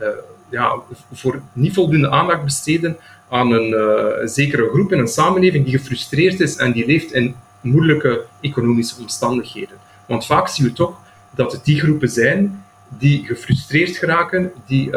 uh, 0.00 0.08
ja, 0.48 0.80
voor 1.12 1.42
niet 1.52 1.74
voldoende 1.74 2.10
aandacht 2.10 2.44
besteden 2.44 2.96
aan 3.28 3.52
een 3.52 4.28
zekere 4.28 4.68
groep 4.68 4.92
in 4.92 4.98
een 4.98 5.08
samenleving 5.08 5.64
die 5.64 5.78
gefrustreerd 5.78 6.40
is 6.40 6.56
en 6.56 6.72
die 6.72 6.86
leeft 6.86 7.12
in 7.12 7.34
moeilijke 7.60 8.24
economische 8.40 9.00
omstandigheden. 9.00 9.76
Want 10.06 10.26
vaak 10.26 10.48
zien 10.48 10.66
we 10.66 10.72
toch 10.72 10.98
dat 11.30 11.52
het 11.52 11.64
die 11.64 11.80
groepen 11.80 12.08
zijn 12.08 12.64
die 12.88 13.24
gefrustreerd 13.24 13.96
geraken, 13.96 14.52
die, 14.66 14.90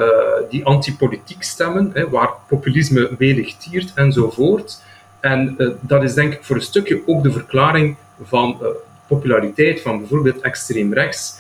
die 0.50 0.66
antipolitiek 0.66 1.44
stemmen, 1.44 1.90
hè, 1.94 2.10
waar 2.10 2.30
populisme 2.48 3.16
welig 3.18 3.58
tiert 3.58 3.92
enzovoort. 3.96 4.82
En 5.20 5.58
dat 5.82 6.04
is 6.04 6.14
denk 6.14 6.34
ik 6.34 6.44
voor 6.44 6.56
een 6.56 6.62
stukje 6.62 7.02
ook 7.06 7.24
de 7.24 7.32
verklaring 7.32 7.96
van 8.24 8.62
populariteit 9.08 9.82
van 9.82 10.00
bijvoorbeeld 10.00 10.42
extreem 10.42 10.94
rechts. 10.94 11.38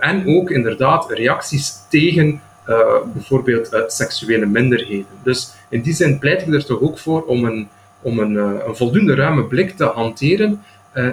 en 0.00 0.26
ook 0.26 0.50
inderdaad 0.50 1.10
reacties 1.10 1.74
tegen 1.88 2.40
bijvoorbeeld 3.12 3.84
seksuele 3.86 4.46
minderheden. 4.46 5.06
Dus 5.22 5.52
in 5.68 5.80
die 5.80 5.94
zin 5.94 6.18
pleit 6.18 6.42
ik 6.42 6.54
er 6.54 6.64
toch 6.64 6.80
ook 6.80 6.98
voor 6.98 7.24
om 7.24 7.44
een, 7.44 7.68
om 8.00 8.18
een, 8.18 8.34
een 8.34 8.76
voldoende 8.76 9.14
ruime 9.14 9.44
blik 9.44 9.76
te 9.76 9.84
hanteren 9.84 10.62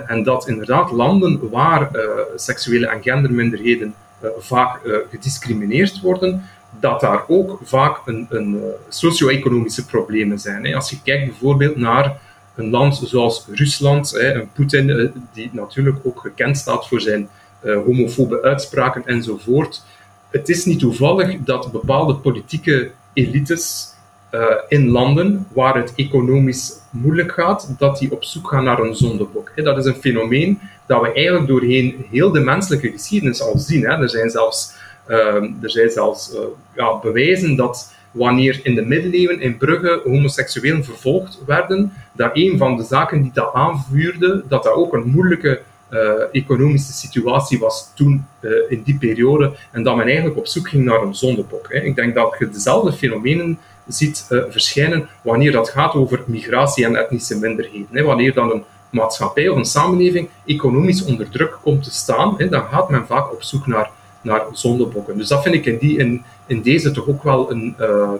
en 0.07 0.23
dat 0.23 0.47
inderdaad 0.47 0.91
landen 0.91 1.49
waar 1.49 1.89
seksuele 2.35 2.87
en 2.87 3.01
genderminderheden 3.01 3.93
vaak 4.39 4.79
gediscrimineerd 5.11 6.01
worden, 6.01 6.43
dat 6.79 6.99
daar 6.99 7.23
ook 7.27 7.59
vaak 7.63 7.97
een, 8.05 8.27
een 8.29 8.61
socio-economische 8.89 9.85
problemen 9.85 10.39
zijn. 10.39 10.65
Hè. 10.65 10.75
Als 10.75 10.89
je 10.89 11.01
kijkt 11.03 11.25
bijvoorbeeld 11.25 11.75
naar 11.75 12.17
een 12.55 12.69
land 12.69 13.01
zoals 13.03 13.47
Rusland, 13.51 14.11
hè, 14.11 14.33
een 14.33 14.51
Poetin 14.51 15.11
die 15.33 15.49
natuurlijk 15.51 15.97
ook 16.03 16.19
gekend 16.19 16.57
staat 16.57 16.87
voor 16.87 17.01
zijn 17.01 17.29
homofobe 17.61 18.41
uitspraken 18.41 19.05
enzovoort. 19.05 19.83
Het 20.29 20.49
is 20.49 20.65
niet 20.65 20.79
toevallig 20.79 21.37
dat 21.39 21.71
bepaalde 21.71 22.15
politieke 22.15 22.91
elites 23.13 23.93
uh, 24.33 24.45
in 24.67 24.89
landen 24.89 25.47
waar 25.53 25.75
het 25.75 25.93
economisch 25.95 26.73
moeilijk 26.89 27.31
gaat, 27.31 27.75
dat 27.77 27.97
die 27.97 28.11
op 28.11 28.23
zoek 28.23 28.47
gaan 28.47 28.63
naar 28.63 28.79
een 28.79 28.95
zondebok. 28.95 29.51
Dat 29.55 29.77
is 29.77 29.85
een 29.85 29.95
fenomeen 29.95 30.59
dat 30.87 31.01
we 31.01 31.13
eigenlijk 31.13 31.47
doorheen 31.47 32.05
heel 32.09 32.31
de 32.31 32.39
menselijke 32.39 32.91
geschiedenis 32.91 33.41
al 33.41 33.57
zien. 33.57 33.85
Er 33.85 34.09
zijn 34.09 34.29
zelfs, 34.29 34.73
uh, 35.07 35.17
er 35.61 35.71
zijn 35.71 35.89
zelfs 35.89 36.35
ja, 36.75 36.99
bewijzen 36.99 37.55
dat 37.55 37.93
wanneer 38.13 38.59
in 38.63 38.75
de 38.75 38.85
middeleeuwen 38.85 39.41
in 39.41 39.57
Brugge 39.57 40.01
homoseksuelen 40.03 40.85
vervolgd 40.85 41.39
werden, 41.45 41.93
dat 42.11 42.31
een 42.33 42.57
van 42.57 42.77
de 42.77 42.83
zaken 42.83 43.21
die 43.21 43.31
dat 43.33 43.53
aanvuurde, 43.53 44.43
dat 44.47 44.63
dat 44.63 44.73
ook 44.73 44.93
een 44.93 45.09
moeilijke 45.09 45.61
uh, 45.89 45.99
economische 46.31 46.93
situatie 46.93 47.59
was 47.59 47.91
toen 47.95 48.25
uh, 48.41 48.51
in 48.69 48.81
die 48.83 48.97
periode 48.97 49.53
en 49.71 49.83
dat 49.83 49.95
men 49.95 50.05
eigenlijk 50.05 50.37
op 50.37 50.47
zoek 50.47 50.69
ging 50.69 50.85
naar 50.85 51.01
een 51.01 51.15
zondebok. 51.15 51.73
Hè. 51.73 51.79
Ik 51.79 51.95
denk 51.95 52.15
dat 52.15 52.35
je 52.39 52.49
dezelfde 52.49 52.93
fenomenen 52.93 53.59
ziet 53.87 54.27
uh, 54.29 54.43
verschijnen 54.49 55.07
wanneer 55.21 55.51
dat 55.51 55.69
gaat 55.69 55.93
over 55.93 56.23
migratie 56.25 56.85
en 56.85 56.95
etnische 56.95 57.39
minderheden. 57.39 57.87
Hè. 57.91 58.03
Wanneer 58.03 58.33
dan 58.33 58.51
een 58.51 58.63
maatschappij 58.89 59.47
of 59.47 59.57
een 59.57 59.65
samenleving 59.65 60.29
economisch 60.45 61.03
onder 61.03 61.29
druk 61.29 61.57
komt 61.61 61.83
te 61.83 61.91
staan, 61.91 62.35
hè, 62.37 62.49
dan 62.49 62.63
gaat 62.63 62.89
men 62.89 63.05
vaak 63.05 63.31
op 63.31 63.43
zoek 63.43 63.67
naar, 63.67 63.89
naar 64.23 64.45
zondebokken. 64.51 65.17
Dus 65.17 65.27
dat 65.27 65.43
vind 65.43 65.55
ik 65.55 65.65
in, 65.65 65.77
die, 65.77 65.97
in, 65.97 66.23
in 66.45 66.61
deze 66.61 66.91
toch 66.91 67.07
ook 67.07 67.23
wel 67.23 67.51
een, 67.51 67.75
uh, 67.79 68.11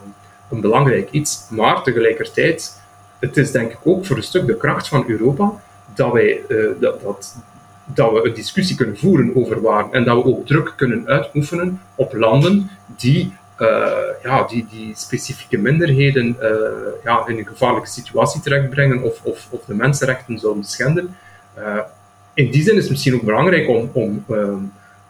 een 0.50 0.62
belangrijk 0.62 1.12
iets. 1.12 1.48
Maar 1.50 1.84
tegelijkertijd, 1.84 2.82
het 3.20 3.38
is 3.38 3.52
denk 3.52 3.72
ik 3.72 3.80
ook 3.84 4.06
voor 4.06 4.18
een 4.18 4.24
stuk 4.24 4.46
de 4.46 4.58
kracht 4.58 4.88
van 4.88 5.04
Europa 5.08 5.54
dat 5.96 6.12
wij 6.12 6.42
uh, 6.48 6.70
dat, 6.80 7.02
dat, 7.02 7.36
dat 7.86 8.12
we 8.12 8.28
een 8.28 8.34
discussie 8.34 8.76
kunnen 8.76 8.98
voeren 8.98 9.36
over 9.36 9.62
waar 9.62 9.92
en 9.92 10.04
dat 10.04 10.24
we 10.24 10.30
ook 10.30 10.46
druk 10.46 10.74
kunnen 10.76 11.08
uitoefenen 11.08 11.82
op 11.96 12.13
landen 12.13 12.70
die 12.98 13.34
uh, 13.60 13.88
ja, 14.24 14.44
die, 14.44 14.68
die 14.72 14.92
specifieke 14.96 15.58
minderheden 15.58 16.38
ja, 17.04 17.28
in 17.28 17.38
een 17.38 17.48
gevaarlijke 17.48 17.89
situatie 17.89 18.42
terechtbrengen 18.42 19.02
of, 19.02 19.20
of, 19.24 19.48
of 19.50 19.66
de 19.66 19.74
mensenrechten 19.74 20.39
zouden 20.39 20.63
schenden. 20.63 21.16
In 22.34 22.52
die 22.52 22.63
zin 22.63 22.76
is 22.76 22.82
het 22.82 22.89
misschien 22.89 23.16
ook 23.16 23.22
belangrijk 23.22 23.68
om, 23.70 23.89
om, 23.94 24.26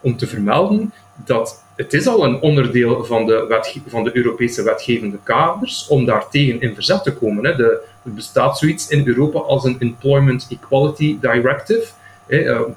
om 0.03 0.17
te 0.17 0.27
vermelden 0.27 0.93
dat 1.15 1.63
het 1.75 1.93
is 1.93 2.07
al 2.07 2.23
een 2.23 2.39
onderdeel 2.39 3.05
van 3.05 3.25
de, 3.25 3.81
van 3.87 4.03
de 4.03 4.17
Europese 4.17 4.63
wetgevende 4.63 5.17
kaders 5.23 5.87
om 5.87 6.05
daartegen 6.05 6.61
in 6.61 6.73
verzet 6.73 7.03
te 7.03 7.13
komen. 7.13 7.45
Hè. 7.45 7.55
De, 7.55 7.81
er 8.03 8.13
bestaat 8.13 8.57
zoiets 8.57 8.87
in 8.87 9.07
Europa 9.07 9.39
als 9.39 9.63
een 9.63 9.79
Employment 9.79 10.47
Equality 10.49 11.17
Directive. 11.19 11.85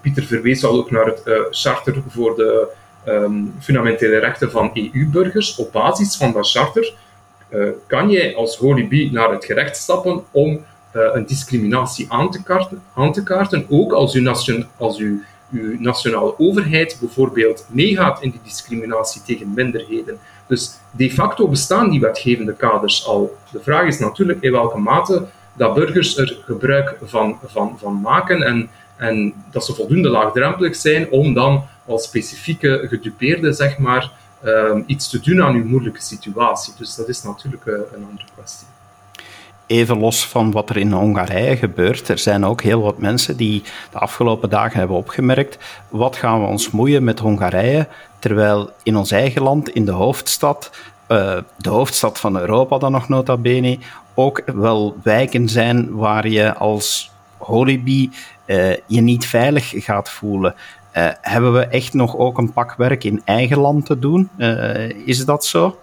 Pieter 0.01 0.23
verwees 0.23 0.65
al 0.65 0.79
ook 0.79 0.91
naar 0.91 1.07
het 1.07 1.23
Charter 1.51 2.03
voor 2.09 2.37
de 2.37 2.69
um, 3.09 3.55
fundamentele 3.61 4.19
rechten 4.19 4.51
van 4.51 4.71
EU-burgers. 4.75 5.57
Op 5.57 5.73
basis 5.73 6.17
van 6.17 6.33
dat 6.33 6.51
charter 6.51 6.95
uh, 7.51 7.69
kan 7.87 8.11
jij 8.11 8.37
als 8.37 8.57
holibi 8.57 9.11
naar 9.13 9.31
het 9.31 9.45
gerecht 9.45 9.77
stappen 9.77 10.25
om 10.31 10.65
een 10.93 11.27
discriminatie 11.27 12.07
aan 12.09 12.31
te, 12.31 12.43
kaarten, 12.43 12.83
aan 12.95 13.13
te 13.13 13.23
kaarten, 13.23 13.67
ook 13.69 13.93
als 13.93 14.15
nation, 14.15 14.67
als 14.77 14.99
uw, 14.99 15.21
uw 15.51 15.81
nationale 15.81 16.39
overheid 16.39 16.97
bijvoorbeeld 17.01 17.67
meegaat 17.69 18.23
in 18.23 18.31
die 18.31 18.41
discriminatie 18.43 19.23
tegen 19.23 19.55
minderheden. 19.55 20.19
Dus 20.47 20.79
de 20.91 21.11
facto 21.11 21.49
bestaan 21.49 21.91
die 21.91 22.01
wetgevende 22.01 22.55
kaders 22.55 23.07
al. 23.07 23.37
De 23.53 23.61
vraag 23.61 23.87
is 23.87 23.99
natuurlijk 23.99 24.41
in 24.41 24.53
welke 24.53 24.79
mate 24.79 25.27
dat 25.53 25.75
burgers 25.75 26.17
er 26.17 26.39
gebruik 26.45 26.99
van, 27.03 27.39
van, 27.47 27.77
van 27.79 28.01
maken 28.01 28.43
en, 28.43 28.69
en 28.97 29.35
dat 29.51 29.65
ze 29.65 29.75
voldoende 29.75 30.09
laagdrempelig 30.09 30.77
zijn 30.77 31.11
om 31.11 31.35
dan 31.35 31.65
als 31.87 32.05
specifieke 32.05 32.85
gedupeerde, 32.89 33.53
zeg 33.53 33.79
maar, 33.79 34.13
um, 34.45 34.85
iets 34.87 35.11
te 35.11 35.21
doen 35.21 35.43
aan 35.43 35.55
uw 35.55 35.65
moeilijke 35.65 36.03
situatie. 36.03 36.75
Dus 36.79 36.95
dat 36.95 37.09
is 37.09 37.23
natuurlijk 37.23 37.65
uh, 37.65 37.75
een 37.75 38.05
andere 38.11 38.29
kwestie. 38.35 38.67
Even 39.67 39.99
los 39.99 40.27
van 40.27 40.51
wat 40.51 40.71
er 40.71 40.77
in 40.77 40.93
Hongarije 40.93 41.57
gebeurt, 41.57 42.09
er 42.09 42.19
zijn 42.19 42.45
ook 42.45 42.63
heel 42.63 42.83
wat 42.83 42.99
mensen 42.99 43.37
die 43.37 43.63
de 43.91 43.99
afgelopen 43.99 44.51
dagen 44.51 44.79
hebben 44.79 44.97
opgemerkt, 44.97 45.59
wat 45.89 46.17
gaan 46.17 46.41
we 46.41 46.47
ons 46.47 46.71
moeien 46.71 47.05
met 47.05 47.19
Hongarije, 47.19 47.89
terwijl 48.19 48.71
in 48.83 48.97
ons 48.97 49.11
eigen 49.11 49.43
land, 49.43 49.69
in 49.69 49.85
de 49.85 49.93
hoofdstad, 49.93 50.71
uh, 51.09 51.37
de 51.57 51.69
hoofdstad 51.69 52.21
van 52.21 52.39
Europa 52.39 52.79
dan 52.79 52.93
nog 52.93 53.09
nota 53.09 53.37
bene, 53.37 53.79
ook 54.15 54.43
wel 54.47 54.97
wijken 55.03 55.49
zijn 55.49 55.95
waar 55.95 56.29
je 56.29 56.55
als 56.55 57.11
holibi 57.37 58.11
uh, 58.47 58.77
je 58.87 59.01
niet 59.01 59.27
veilig 59.27 59.73
gaat 59.77 60.11
voelen. 60.11 60.55
Uh, 60.97 61.09
hebben 61.21 61.53
we 61.53 61.67
echt 61.67 61.95
nog 61.95 62.17
ook 62.17 62.39
een 62.39 62.53
pak 62.53 62.75
werk 62.75 63.05
in 63.05 63.23
eigen 63.25 63.59
land 63.59 63.87
te 63.87 63.99
doen? 63.99 64.31
Is 65.05 65.25
dat 65.25 65.45
zo? 65.45 65.79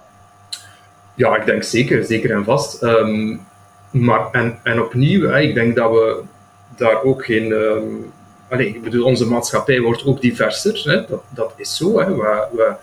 Ja, 1.15 1.36
ik 1.36 1.46
denk 1.46 1.63
zeker, 1.63 2.04
zeker 2.04 2.32
en 2.32 2.43
vast. 2.43 2.84
Um, 2.84 3.41
maar, 3.93 4.32
en, 4.32 4.60
en 4.63 4.82
opnieuw, 4.82 5.29
hè, 5.29 5.39
ik 5.39 5.53
denk 5.53 5.75
dat 5.75 5.91
we 5.91 6.21
daar 6.75 7.03
ook 7.03 7.25
geen. 7.25 7.51
Um, 7.51 8.12
ik 8.49 8.84
bedoel, 8.84 9.06
onze 9.06 9.27
maatschappij 9.27 9.82
wordt 9.82 10.06
ook 10.06 10.21
diverser. 10.21 10.82
Hè, 10.84 11.06
dat, 11.06 11.23
dat 11.29 11.53
is 11.56 11.75
zo. 11.75 11.99
Hè. 11.99 12.15
We, 12.15 12.47
we, 12.51 12.75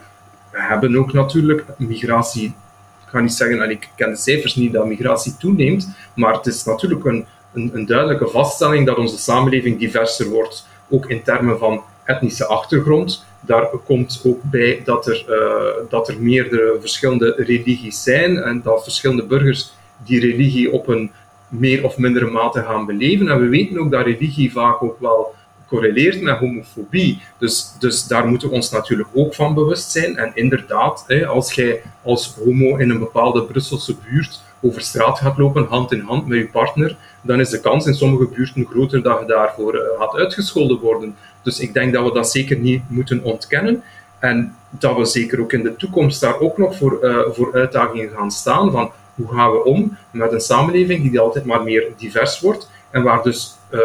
hebben 0.51 0.97
ook 0.97 1.13
natuurlijk 1.13 1.65
migratie. 1.77 2.45
Ik 2.45 3.17
ga 3.17 3.21
niet 3.21 3.33
zeggen, 3.33 3.61
allez, 3.61 3.73
ik 3.73 3.89
ken 3.97 4.11
de 4.11 4.17
cijfers 4.17 4.55
niet 4.55 4.73
dat 4.73 4.87
migratie 4.87 5.37
toeneemt, 5.37 5.89
maar 6.15 6.35
het 6.35 6.47
is 6.47 6.65
natuurlijk 6.65 7.05
een, 7.05 7.27
een, 7.53 7.71
een 7.75 7.87
duidelijke 7.87 8.29
vaststelling 8.29 8.87
dat 8.87 8.97
onze 8.97 9.19
samenleving 9.19 9.79
diverser 9.79 10.29
wordt. 10.29 10.69
Ook 10.89 11.11
in 11.11 11.23
termen 11.23 11.59
van 11.59 11.83
etnische 12.05 12.47
achtergrond. 12.47 13.25
Daar 13.41 13.67
komt 13.85 14.23
ook 14.25 14.43
bij 14.43 14.83
dat 14.85 15.07
er, 15.07 15.25
uh, 15.29 15.91
dat 15.91 16.09
er 16.09 16.21
meerdere 16.21 16.77
verschillende 16.81 17.35
religies 17.37 18.03
zijn 18.03 18.39
en 18.39 18.61
dat 18.63 18.83
verschillende 18.83 19.25
burgers 19.25 19.73
die 20.05 20.21
religie 20.21 20.73
op 20.73 20.89
een 20.89 21.11
meer 21.49 21.85
of 21.85 21.99
mindere 21.99 22.31
mate 22.31 22.63
gaan 22.63 22.87
beleven. 22.87 23.29
En 23.29 23.41
we 23.41 23.49
weten 23.49 23.79
ook 23.79 23.91
dat 23.91 24.05
religie 24.05 24.53
vaak 24.53 24.83
ook 24.83 25.01
wel 25.01 25.35
correleert 25.71 26.21
met 26.21 26.39
homofobie. 26.39 27.23
Dus, 27.39 27.75
dus 27.79 28.07
daar 28.07 28.27
moeten 28.27 28.49
we 28.49 28.55
ons 28.55 28.71
natuurlijk 28.71 29.09
ook 29.15 29.35
van 29.35 29.55
bewust 29.55 29.91
zijn. 29.91 30.17
En 30.17 30.31
inderdaad, 30.35 31.07
als 31.27 31.53
jij 31.53 31.83
als 32.03 32.35
homo 32.45 32.77
in 32.77 32.91
een 32.91 32.99
bepaalde 32.99 33.43
Brusselse 33.43 33.97
buurt 34.11 34.41
over 34.61 34.81
straat 34.81 35.19
gaat 35.19 35.39
lopen, 35.39 35.67
hand 35.67 35.93
in 35.93 36.01
hand 36.01 36.27
met 36.27 36.39
je 36.39 36.47
partner, 36.47 36.97
dan 37.23 37.41
is 37.41 37.51
de 37.51 37.61
kans 37.61 37.87
in 37.87 37.95
sommige 37.95 38.29
buurten 38.29 38.67
groter 38.67 39.03
dat 39.03 39.21
je 39.21 39.27
daarvoor 39.27 39.75
uh, 39.75 39.81
gaat 39.99 40.15
uitgescholden 40.15 40.79
worden. 40.79 41.17
Dus 41.43 41.61
ik 41.61 41.75
denk 41.75 41.93
dat 41.93 42.05
we 42.05 42.13
dat 42.13 42.31
zeker 42.31 42.59
niet 42.59 42.83
moeten 42.89 43.23
ontkennen. 43.23 43.83
En 44.19 44.55
dat 44.71 44.97
we 44.97 45.05
zeker 45.05 45.41
ook 45.41 45.53
in 45.53 45.63
de 45.63 45.77
toekomst 45.77 46.21
daar 46.21 46.41
ook 46.41 46.59
nog 46.59 46.77
voor, 46.77 46.99
uh, 47.03 47.19
voor 47.31 47.55
uitdagingen 47.55 48.11
gaan 48.11 48.31
staan. 48.31 48.71
Van 48.71 48.91
hoe 49.21 49.37
gaan 49.37 49.51
we 49.51 49.65
om 49.65 49.97
met 50.11 50.33
een 50.33 50.41
samenleving 50.41 51.11
die 51.11 51.21
altijd 51.21 51.45
maar 51.45 51.63
meer 51.63 51.93
divers 51.97 52.41
wordt. 52.41 52.71
En 52.91 53.03
waar 53.03 53.23
dus 53.23 53.57
uh, 53.71 53.81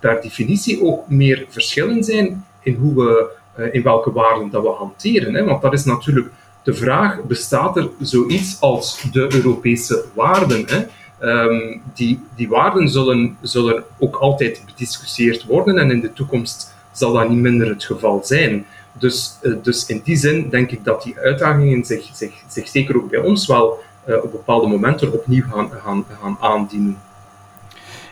per 0.00 0.20
definitie 0.22 0.82
ook 0.82 1.08
meer 1.08 1.46
verschillen 1.48 2.04
zijn 2.04 2.44
in, 2.60 2.74
hoe 2.74 2.94
we, 2.94 3.30
uh, 3.58 3.74
in 3.74 3.82
welke 3.82 4.12
waarden 4.12 4.50
dat 4.50 4.62
we 4.62 4.68
hanteren. 4.68 5.34
Hè? 5.34 5.44
Want 5.44 5.62
dat 5.62 5.72
is 5.72 5.84
natuurlijk 5.84 6.28
de 6.62 6.74
vraag, 6.74 7.22
bestaat 7.22 7.76
er 7.76 7.88
zoiets 8.00 8.60
als 8.60 9.02
de 9.12 9.34
Europese 9.34 10.04
waarden? 10.14 10.64
Hè? 10.66 10.84
Um, 11.20 11.82
die, 11.94 12.20
die 12.36 12.48
waarden 12.48 12.88
zullen, 12.88 13.36
zullen 13.42 13.84
ook 13.98 14.16
altijd 14.16 14.62
bediscussieerd 14.66 15.44
worden 15.44 15.78
en 15.78 15.90
in 15.90 16.00
de 16.00 16.12
toekomst 16.12 16.74
zal 16.92 17.12
dat 17.12 17.28
niet 17.28 17.38
minder 17.38 17.68
het 17.68 17.84
geval 17.84 18.20
zijn. 18.24 18.66
Dus, 18.92 19.38
uh, 19.42 19.54
dus 19.62 19.86
in 19.86 20.00
die 20.04 20.16
zin 20.16 20.48
denk 20.48 20.70
ik 20.70 20.84
dat 20.84 21.02
die 21.02 21.18
uitdagingen 21.18 21.84
zich, 21.84 22.10
zich, 22.12 22.32
zich 22.48 22.68
zeker 22.68 22.96
ook 22.96 23.10
bij 23.10 23.20
ons 23.20 23.46
wel 23.46 23.78
op 24.16 24.32
bepaalde 24.32 24.66
momenten 24.66 25.12
opnieuw 25.12 25.44
gaan, 25.50 25.70
gaan, 25.70 26.04
gaan 26.20 26.36
aandienen. 26.40 26.98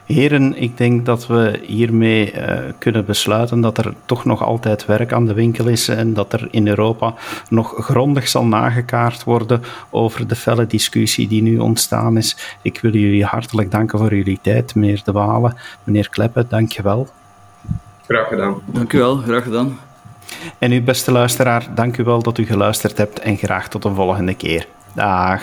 Heren, 0.07 0.55
ik 0.57 0.77
denk 0.77 1.07
dat 1.07 1.27
we 1.27 1.61
hiermee 1.63 2.33
uh, 2.33 2.59
kunnen 2.79 3.05
besluiten 3.05 3.61
dat 3.61 3.79
er 3.79 3.95
toch 4.05 4.25
nog 4.25 4.43
altijd 4.43 4.87
werk 4.87 5.13
aan 5.13 5.27
de 5.27 5.35
winkel 5.35 5.67
is 5.67 5.89
en 5.89 6.15
dat 6.15 6.33
er 6.33 6.49
in 6.51 6.69
Europa 6.69 7.15
nog 7.49 7.75
grondig 7.79 8.29
zal 8.29 8.45
nagekaart 8.45 9.25
worden 9.25 9.63
over 9.91 10.27
de 10.27 10.37
felle 10.37 10.67
discussie 10.67 11.29
die 11.29 11.43
nu 11.43 11.59
ontstaan 11.59 12.17
is. 12.17 12.57
Ik 12.63 12.81
wil 12.81 12.93
jullie 12.93 13.25
hartelijk 13.25 13.71
danken 13.71 13.99
voor 13.99 14.15
jullie 14.15 14.39
tijd, 14.43 14.75
meneer 14.75 15.01
De 15.05 15.13
Walen, 15.13 15.57
meneer 15.85 16.09
Kleppen, 16.09 16.47
dank 16.49 16.73
je 16.73 16.83
wel. 16.83 17.09
Graag 18.07 18.29
gedaan. 18.29 18.55
Dank 18.67 18.93
u 18.93 18.99
wel, 18.99 19.17
graag 19.17 19.43
gedaan. 19.43 19.79
En 20.59 20.73
u, 20.73 20.83
beste 20.83 21.13
luisteraar, 21.13 21.69
dank 21.75 21.97
u 21.97 22.05
wel 22.05 22.23
dat 22.23 22.39
u 22.39 22.45
geluisterd 22.45 22.99
hebt 22.99 23.19
en 23.19 23.37
graag 23.37 23.69
tot 23.69 23.85
een 23.85 23.95
volgende 23.95 24.35
keer. 24.35 24.67
Dag. 24.95 25.43